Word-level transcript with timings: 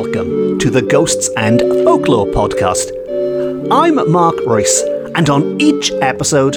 Welcome 0.00 0.60
to 0.60 0.70
the 0.70 0.80
Ghosts 0.80 1.28
and 1.36 1.58
Folklore 1.58 2.28
podcast. 2.28 2.92
I'm 3.68 4.12
Mark 4.12 4.36
Rees, 4.46 4.80
and 5.16 5.28
on 5.28 5.60
each 5.60 5.90
episode, 5.90 6.56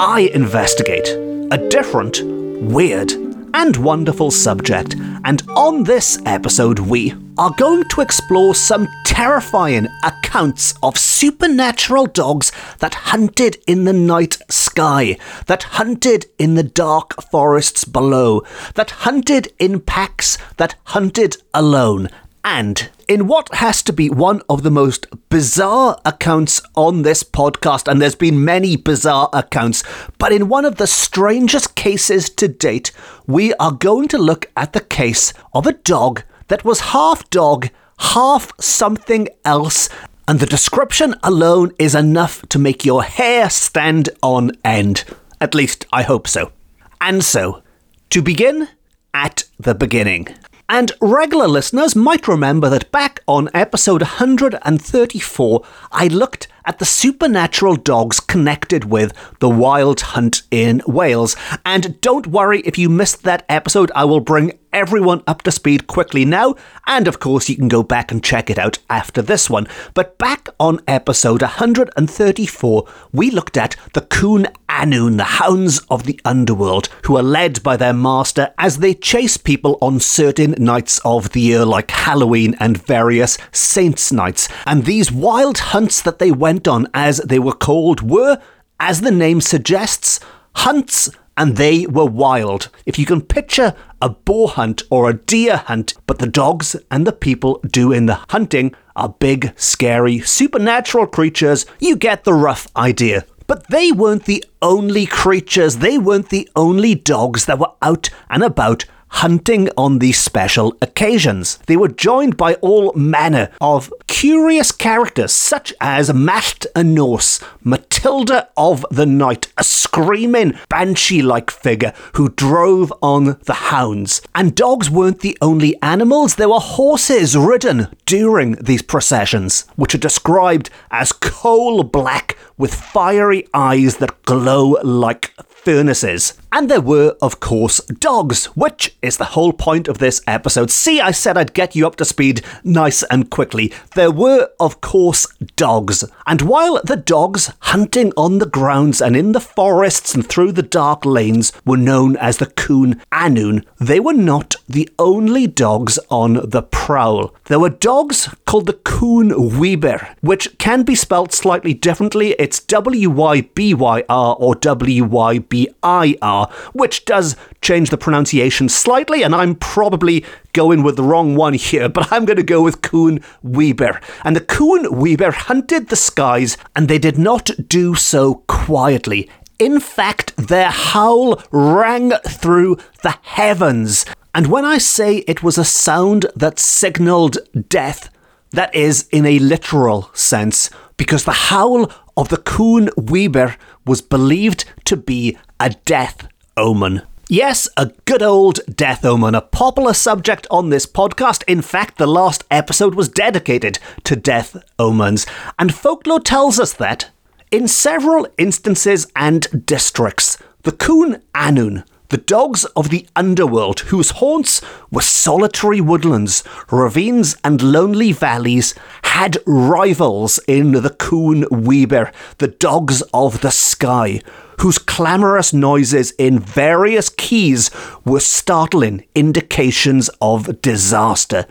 I 0.00 0.28
investigate 0.34 1.06
a 1.52 1.68
different, 1.70 2.20
weird, 2.24 3.12
and 3.54 3.76
wonderful 3.76 4.32
subject. 4.32 4.96
And 5.24 5.40
on 5.50 5.84
this 5.84 6.20
episode, 6.26 6.80
we 6.80 7.14
are 7.38 7.54
going 7.56 7.84
to 7.90 8.00
explore 8.00 8.56
some 8.56 8.88
terrifying 9.04 9.86
accounts 10.02 10.74
of 10.82 10.98
supernatural 10.98 12.06
dogs 12.06 12.50
that 12.80 12.94
hunted 12.94 13.58
in 13.68 13.84
the 13.84 13.92
night 13.92 14.36
sky, 14.48 15.16
that 15.46 15.62
hunted 15.62 16.26
in 16.40 16.54
the 16.54 16.64
dark 16.64 17.22
forests 17.30 17.84
below, 17.84 18.42
that 18.74 18.90
hunted 18.90 19.52
in 19.60 19.78
packs, 19.78 20.38
that 20.56 20.74
hunted 20.84 21.36
alone, 21.54 22.08
and 22.44 22.88
in 23.08 23.26
what 23.26 23.54
has 23.56 23.82
to 23.82 23.92
be 23.92 24.08
one 24.08 24.40
of 24.48 24.62
the 24.62 24.70
most 24.70 25.06
bizarre 25.28 26.00
accounts 26.04 26.62
on 26.74 27.02
this 27.02 27.22
podcast, 27.22 27.88
and 27.88 28.00
there's 28.00 28.14
been 28.14 28.44
many 28.44 28.76
bizarre 28.76 29.28
accounts, 29.32 29.82
but 30.18 30.32
in 30.32 30.48
one 30.48 30.64
of 30.64 30.76
the 30.76 30.86
strangest 30.86 31.74
cases 31.74 32.30
to 32.30 32.48
date, 32.48 32.92
we 33.26 33.52
are 33.54 33.72
going 33.72 34.08
to 34.08 34.18
look 34.18 34.50
at 34.56 34.72
the 34.72 34.80
case 34.80 35.32
of 35.52 35.66
a 35.66 35.72
dog 35.72 36.22
that 36.48 36.64
was 36.64 36.80
half 36.80 37.28
dog, 37.30 37.68
half 37.98 38.52
something 38.60 39.28
else, 39.44 39.88
and 40.26 40.40
the 40.40 40.46
description 40.46 41.14
alone 41.22 41.72
is 41.78 41.94
enough 41.94 42.48
to 42.48 42.58
make 42.58 42.84
your 42.84 43.02
hair 43.02 43.50
stand 43.50 44.08
on 44.22 44.52
end. 44.64 45.04
At 45.40 45.54
least, 45.54 45.86
I 45.92 46.02
hope 46.02 46.28
so. 46.28 46.52
And 47.00 47.24
so, 47.24 47.62
to 48.10 48.22
begin 48.22 48.68
at 49.12 49.44
the 49.58 49.74
beginning. 49.74 50.28
And 50.72 50.92
regular 51.00 51.48
listeners 51.48 51.96
might 51.96 52.28
remember 52.28 52.70
that 52.70 52.92
back 52.92 53.24
on 53.26 53.48
episode 53.52 54.02
134, 54.02 55.64
I 55.90 56.06
looked 56.06 56.46
at 56.70 56.78
the 56.78 56.84
supernatural 56.84 57.74
dogs 57.74 58.20
connected 58.20 58.84
with 58.84 59.12
the 59.40 59.48
wild 59.48 60.00
hunt 60.00 60.42
in 60.52 60.80
Wales. 60.86 61.34
And 61.66 62.00
don't 62.00 62.28
worry 62.28 62.60
if 62.60 62.78
you 62.78 62.88
missed 62.88 63.24
that 63.24 63.44
episode, 63.48 63.90
I 63.92 64.04
will 64.04 64.20
bring 64.20 64.52
everyone 64.72 65.22
up 65.26 65.42
to 65.42 65.50
speed 65.50 65.86
quickly 65.86 66.24
now. 66.24 66.54
And 66.86 67.08
of 67.08 67.20
course, 67.20 67.48
you 67.48 67.56
can 67.56 67.68
go 67.68 67.82
back 67.82 68.12
and 68.12 68.22
check 68.22 68.50
it 68.50 68.58
out 68.58 68.78
after 68.88 69.22
this 69.22 69.50
one. 69.50 69.66
But 69.94 70.18
back 70.18 70.48
on 70.58 70.80
episode 70.86 71.42
134, 71.42 72.86
we 73.12 73.30
looked 73.30 73.56
at 73.56 73.76
the 73.94 74.02
Cŵn 74.02 74.52
Annwn, 74.68 75.16
the 75.16 75.24
hounds 75.24 75.80
of 75.90 76.04
the 76.04 76.20
underworld, 76.24 76.88
who 77.04 77.16
are 77.16 77.22
led 77.22 77.62
by 77.62 77.76
their 77.76 77.92
master 77.92 78.54
as 78.58 78.78
they 78.78 78.94
chase 78.94 79.36
people 79.36 79.78
on 79.80 80.00
certain 80.00 80.54
nights 80.58 81.00
of 81.04 81.30
the 81.30 81.40
year, 81.40 81.64
like 81.64 81.90
Halloween 81.90 82.54
and 82.60 82.78
various 82.78 83.38
saints' 83.52 84.12
nights. 84.12 84.48
And 84.66 84.84
these 84.84 85.10
wild 85.10 85.58
hunts 85.58 86.00
that 86.02 86.18
they 86.18 86.30
went 86.30 86.59
on, 86.68 86.86
as 86.94 87.18
they 87.18 87.38
were 87.38 87.52
called, 87.52 88.00
were, 88.08 88.40
as 88.78 89.00
the 89.00 89.10
name 89.10 89.40
suggests, 89.40 90.20
hunts 90.56 91.10
and 91.36 91.56
they 91.56 91.86
were 91.86 92.04
wild. 92.04 92.68
If 92.84 92.98
you 92.98 93.06
can 93.06 93.22
picture 93.22 93.74
a 94.02 94.10
boar 94.10 94.48
hunt 94.48 94.82
or 94.90 95.08
a 95.08 95.14
deer 95.14 95.56
hunt, 95.56 95.94
but 96.06 96.18
the 96.18 96.26
dogs 96.26 96.76
and 96.90 97.06
the 97.06 97.12
people 97.12 97.60
doing 97.66 98.06
the 98.06 98.20
hunting 98.28 98.74
are 98.94 99.14
big, 99.18 99.52
scary, 99.56 100.20
supernatural 100.20 101.06
creatures, 101.06 101.64
you 101.78 101.96
get 101.96 102.24
the 102.24 102.34
rough 102.34 102.68
idea. 102.76 103.24
But 103.46 103.68
they 103.68 103.90
weren't 103.90 104.26
the 104.26 104.44
only 104.60 105.06
creatures, 105.06 105.78
they 105.78 105.98
weren't 105.98 106.28
the 106.28 106.48
only 106.54 106.94
dogs 106.94 107.46
that 107.46 107.58
were 107.58 107.72
out 107.80 108.10
and 108.28 108.42
about 108.42 108.84
hunting 109.10 109.68
on 109.76 109.98
these 109.98 110.18
special 110.18 110.76
occasions. 110.80 111.58
They 111.66 111.76
were 111.76 111.88
joined 111.88 112.36
by 112.36 112.54
all 112.54 112.92
manner 112.94 113.50
of 113.60 113.92
curious 114.20 114.70
characters, 114.70 115.32
such 115.32 115.72
as 115.80 116.12
Mallt 116.12 116.66
y 116.76 116.82
Nos, 116.82 117.40
Matilda 117.64 118.50
of 118.54 118.84
the 118.90 119.06
Night, 119.06 119.50
a 119.56 119.64
screaming 119.64 120.58
banshee 120.68 121.22
like 121.22 121.50
figure 121.50 121.94
who 122.16 122.28
drove 122.28 122.92
on 123.00 123.38
the 123.46 123.70
hounds. 123.72 124.20
And 124.34 124.54
dogs 124.54 124.90
weren't 124.90 125.20
the 125.20 125.38
only 125.40 125.80
animals, 125.80 126.34
there 126.34 126.50
were 126.50 126.60
horses 126.60 127.34
ridden 127.34 127.88
during 128.04 128.56
these 128.56 128.82
processions, 128.82 129.64
which 129.76 129.94
are 129.94 130.06
described 130.06 130.68
as 130.90 131.12
coal 131.12 131.82
black 131.82 132.36
with 132.58 132.74
fiery 132.74 133.48
eyes 133.54 133.96
that 133.96 134.22
glow 134.24 134.76
like 134.82 135.32
furnaces. 135.48 136.34
And 136.52 136.68
there 136.68 136.80
were, 136.80 137.16
of 137.22 137.38
course, 137.38 137.78
dogs, 137.86 138.46
which 138.56 138.96
is 139.02 139.16
the 139.16 139.32
whole 139.36 139.52
point 139.52 139.86
of 139.86 139.98
this 139.98 140.20
episode. 140.26 140.70
See, 140.70 141.00
I 141.00 141.12
said 141.12 141.38
I'd 141.38 141.54
get 141.54 141.76
you 141.76 141.86
up 141.86 141.96
to 141.96 142.04
speed 142.04 142.42
nice 142.64 143.02
and 143.04 143.30
quickly. 143.30 143.72
There 143.94 144.10
were, 144.10 144.50
of 144.58 144.80
course, 144.80 145.26
dogs. 145.56 146.04
And 146.26 146.42
while 146.42 146.80
the 146.82 146.96
dogs 146.96 147.52
hunting 147.60 148.12
on 148.16 148.38
the 148.38 148.46
grounds 148.46 149.00
and 149.00 149.16
in 149.16 149.32
the 149.32 149.40
forests 149.40 150.14
and 150.14 150.26
through 150.26 150.52
the 150.52 150.62
dark 150.62 151.04
lanes 151.04 151.52
were 151.64 151.76
known 151.76 152.16
as 152.16 152.38
the 152.38 152.46
Cŵn 152.46 153.00
Annwn, 153.12 153.64
they 153.78 154.00
were 154.00 154.12
not 154.12 154.56
the 154.68 154.88
only 154.98 155.46
dogs 155.46 155.98
on 156.08 156.34
the 156.44 156.62
prowl. 156.62 157.34
There 157.44 157.60
were 157.60 157.70
dogs 157.70 158.28
called 158.46 158.66
the 158.66 158.72
Cŵn 158.72 159.30
Wybyr, 159.52 160.16
which 160.20 160.58
can 160.58 160.82
be 160.82 160.94
spelt 160.94 161.32
slightly 161.32 161.74
differently. 161.74 162.34
It's 162.38 162.60
W 162.60 163.10
Y 163.10 163.42
B 163.54 163.74
Y 163.74 164.02
R 164.08 164.36
or 164.38 164.54
W 164.56 165.04
Y 165.04 165.38
B 165.38 165.68
I 165.82 166.16
R 166.20 166.39
which 166.72 167.04
does 167.04 167.36
change 167.62 167.90
the 167.90 167.98
pronunciation 167.98 168.68
slightly, 168.68 169.22
and 169.22 169.34
I'm 169.34 169.54
probably 169.54 170.24
going 170.52 170.82
with 170.82 170.96
the 170.96 171.02
wrong 171.02 171.36
one 171.36 171.54
here, 171.54 171.88
but 171.88 172.12
I'm 172.12 172.24
going 172.24 172.36
to 172.36 172.42
go 172.42 172.62
with 172.62 172.82
Cŵn 172.82 173.22
Wybyr. 173.44 174.02
And 174.24 174.34
the 174.34 174.40
Cŵn 174.40 174.86
Wybyr 174.86 175.32
hunted 175.32 175.88
the 175.88 175.96
skies, 175.96 176.56
and 176.74 176.88
they 176.88 176.98
did 176.98 177.18
not 177.18 177.50
do 177.68 177.94
so 177.94 178.42
quietly. 178.46 179.28
In 179.58 179.78
fact, 179.78 180.36
their 180.36 180.70
howl 180.70 181.42
rang 181.50 182.12
through 182.26 182.78
the 183.02 183.16
heavens. 183.22 184.06
And 184.34 184.46
when 184.46 184.64
I 184.64 184.78
say 184.78 185.18
it 185.18 185.42
was 185.42 185.58
a 185.58 185.64
sound 185.64 186.26
that 186.34 186.58
signalled 186.58 187.38
death, 187.68 188.10
that 188.52 188.74
is 188.74 189.08
in 189.12 189.26
a 189.26 189.38
literal 189.38 190.10
sense, 190.14 190.70
because 190.96 191.24
the 191.24 191.32
howl 191.32 191.90
of 192.16 192.28
the 192.30 192.36
Cŵn 192.36 192.88
Wybyr 192.96 193.56
was 193.86 194.02
believed 194.02 194.64
to 194.84 194.96
be 194.96 195.36
a 195.60 195.70
death 195.84 196.26
omen. 196.56 197.02
Yes, 197.28 197.68
a 197.76 197.92
good 198.06 198.22
old 198.22 198.58
death 198.74 199.04
omen, 199.04 199.34
a 199.34 199.42
popular 199.42 199.92
subject 199.92 200.46
on 200.50 200.70
this 200.70 200.86
podcast. 200.86 201.44
In 201.46 201.62
fact, 201.62 201.98
the 201.98 202.06
last 202.06 202.42
episode 202.50 202.94
was 202.96 203.08
dedicated 203.08 203.78
to 204.04 204.16
death 204.16 204.56
omens. 204.78 205.26
And 205.58 205.72
folklore 205.72 206.18
tells 206.18 206.58
us 206.58 206.72
that, 206.72 207.10
in 207.52 207.68
several 207.68 208.26
instances 208.38 209.06
and 209.14 209.66
districts, 209.66 210.38
the 210.62 210.72
Cŵn 210.72 211.22
Annwn, 211.34 211.84
the 212.10 212.18
dogs 212.18 212.64
of 212.76 212.90
the 212.90 213.06
underworld, 213.16 213.80
whose 213.80 214.10
haunts 214.10 214.60
were 214.90 215.00
solitary 215.00 215.80
woodlands, 215.80 216.44
ravines, 216.70 217.36
and 217.42 217.62
lonely 217.62 218.12
valleys, 218.12 218.74
had 219.04 219.38
rivals 219.46 220.40
in 220.46 220.72
the 220.72 220.90
Cŵn 220.90 221.44
Wybyr, 221.44 222.12
the 222.38 222.48
dogs 222.48 223.02
of 223.14 223.40
the 223.40 223.50
sky, 223.50 224.20
whose 224.60 224.78
clamorous 224.78 225.52
noises 225.52 226.10
in 226.12 226.38
various 226.38 227.08
keys 227.08 227.70
were 228.04 228.20
startling 228.20 229.04
indications 229.14 230.10
of 230.20 230.60
disaster. 230.60 231.46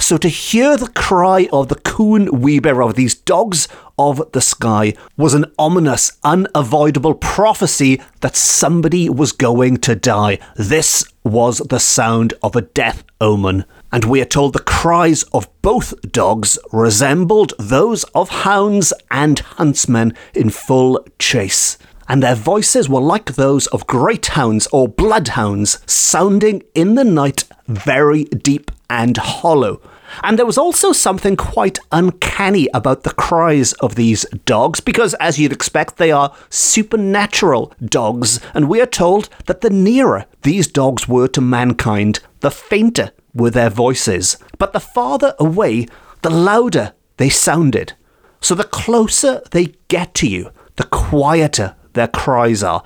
So 0.00 0.16
to 0.16 0.28
hear 0.28 0.76
the 0.76 0.88
cry 0.88 1.48
of 1.52 1.68
the 1.68 1.76
Cŵn 1.76 2.28
Wybyr 2.28 2.84
of 2.84 2.96
these 2.96 3.14
dogs 3.14 3.68
of 4.08 4.32
the 4.32 4.40
sky 4.40 4.94
was 5.16 5.34
an 5.34 5.44
ominous, 5.58 6.18
unavoidable 6.24 7.14
prophecy 7.14 8.00
that 8.20 8.36
somebody 8.36 9.08
was 9.10 9.32
going 9.32 9.76
to 9.78 9.94
die. 9.94 10.38
This 10.56 11.04
was 11.24 11.58
the 11.58 11.80
sound 11.80 12.32
of 12.42 12.56
a 12.56 12.62
death 12.62 13.04
omen. 13.20 13.64
And 13.92 14.04
we 14.04 14.22
are 14.22 14.26
told 14.36 14.52
the 14.52 14.60
cries 14.60 15.24
of 15.34 15.48
both 15.60 16.00
dogs 16.12 16.58
resembled 16.72 17.52
those 17.58 18.04
of 18.14 18.28
hounds 18.30 18.92
and 19.10 19.38
huntsmen 19.38 20.14
in 20.34 20.50
full 20.50 21.04
chase 21.18 21.76
and 22.10 22.24
their 22.24 22.34
voices 22.34 22.88
were 22.88 23.00
like 23.00 23.36
those 23.36 23.68
of 23.68 23.86
greyhounds 23.86 24.66
or 24.72 24.88
bloodhounds, 24.88 25.78
sounding 25.86 26.60
in 26.74 26.96
the 26.96 27.04
night 27.04 27.44
very 27.68 28.24
deep 28.24 28.72
and 28.90 29.16
hollow. 29.16 29.80
And 30.22 30.38
there 30.38 30.46
was 30.46 30.58
also 30.58 30.92
something 30.92 31.36
quite 31.36 31.78
uncanny 31.92 32.68
about 32.74 33.02
the 33.02 33.14
cries 33.14 33.72
of 33.74 33.94
these 33.94 34.24
dogs, 34.44 34.80
because 34.80 35.14
as 35.14 35.38
you'd 35.38 35.52
expect, 35.52 35.96
they 35.96 36.10
are 36.10 36.34
supernatural 36.48 37.72
dogs, 37.84 38.40
and 38.54 38.68
we 38.68 38.80
are 38.80 38.86
told 38.86 39.28
that 39.46 39.60
the 39.60 39.70
nearer 39.70 40.26
these 40.42 40.66
dogs 40.66 41.08
were 41.08 41.28
to 41.28 41.40
mankind, 41.40 42.20
the 42.40 42.50
fainter 42.50 43.12
were 43.34 43.50
their 43.50 43.70
voices. 43.70 44.36
But 44.58 44.72
the 44.72 44.80
farther 44.80 45.34
away, 45.38 45.86
the 46.22 46.30
louder 46.30 46.92
they 47.16 47.28
sounded. 47.28 47.94
So 48.40 48.54
the 48.54 48.64
closer 48.64 49.42
they 49.50 49.74
get 49.88 50.14
to 50.14 50.28
you, 50.28 50.50
the 50.76 50.84
quieter 50.84 51.76
their 51.92 52.08
cries 52.08 52.62
are. 52.62 52.82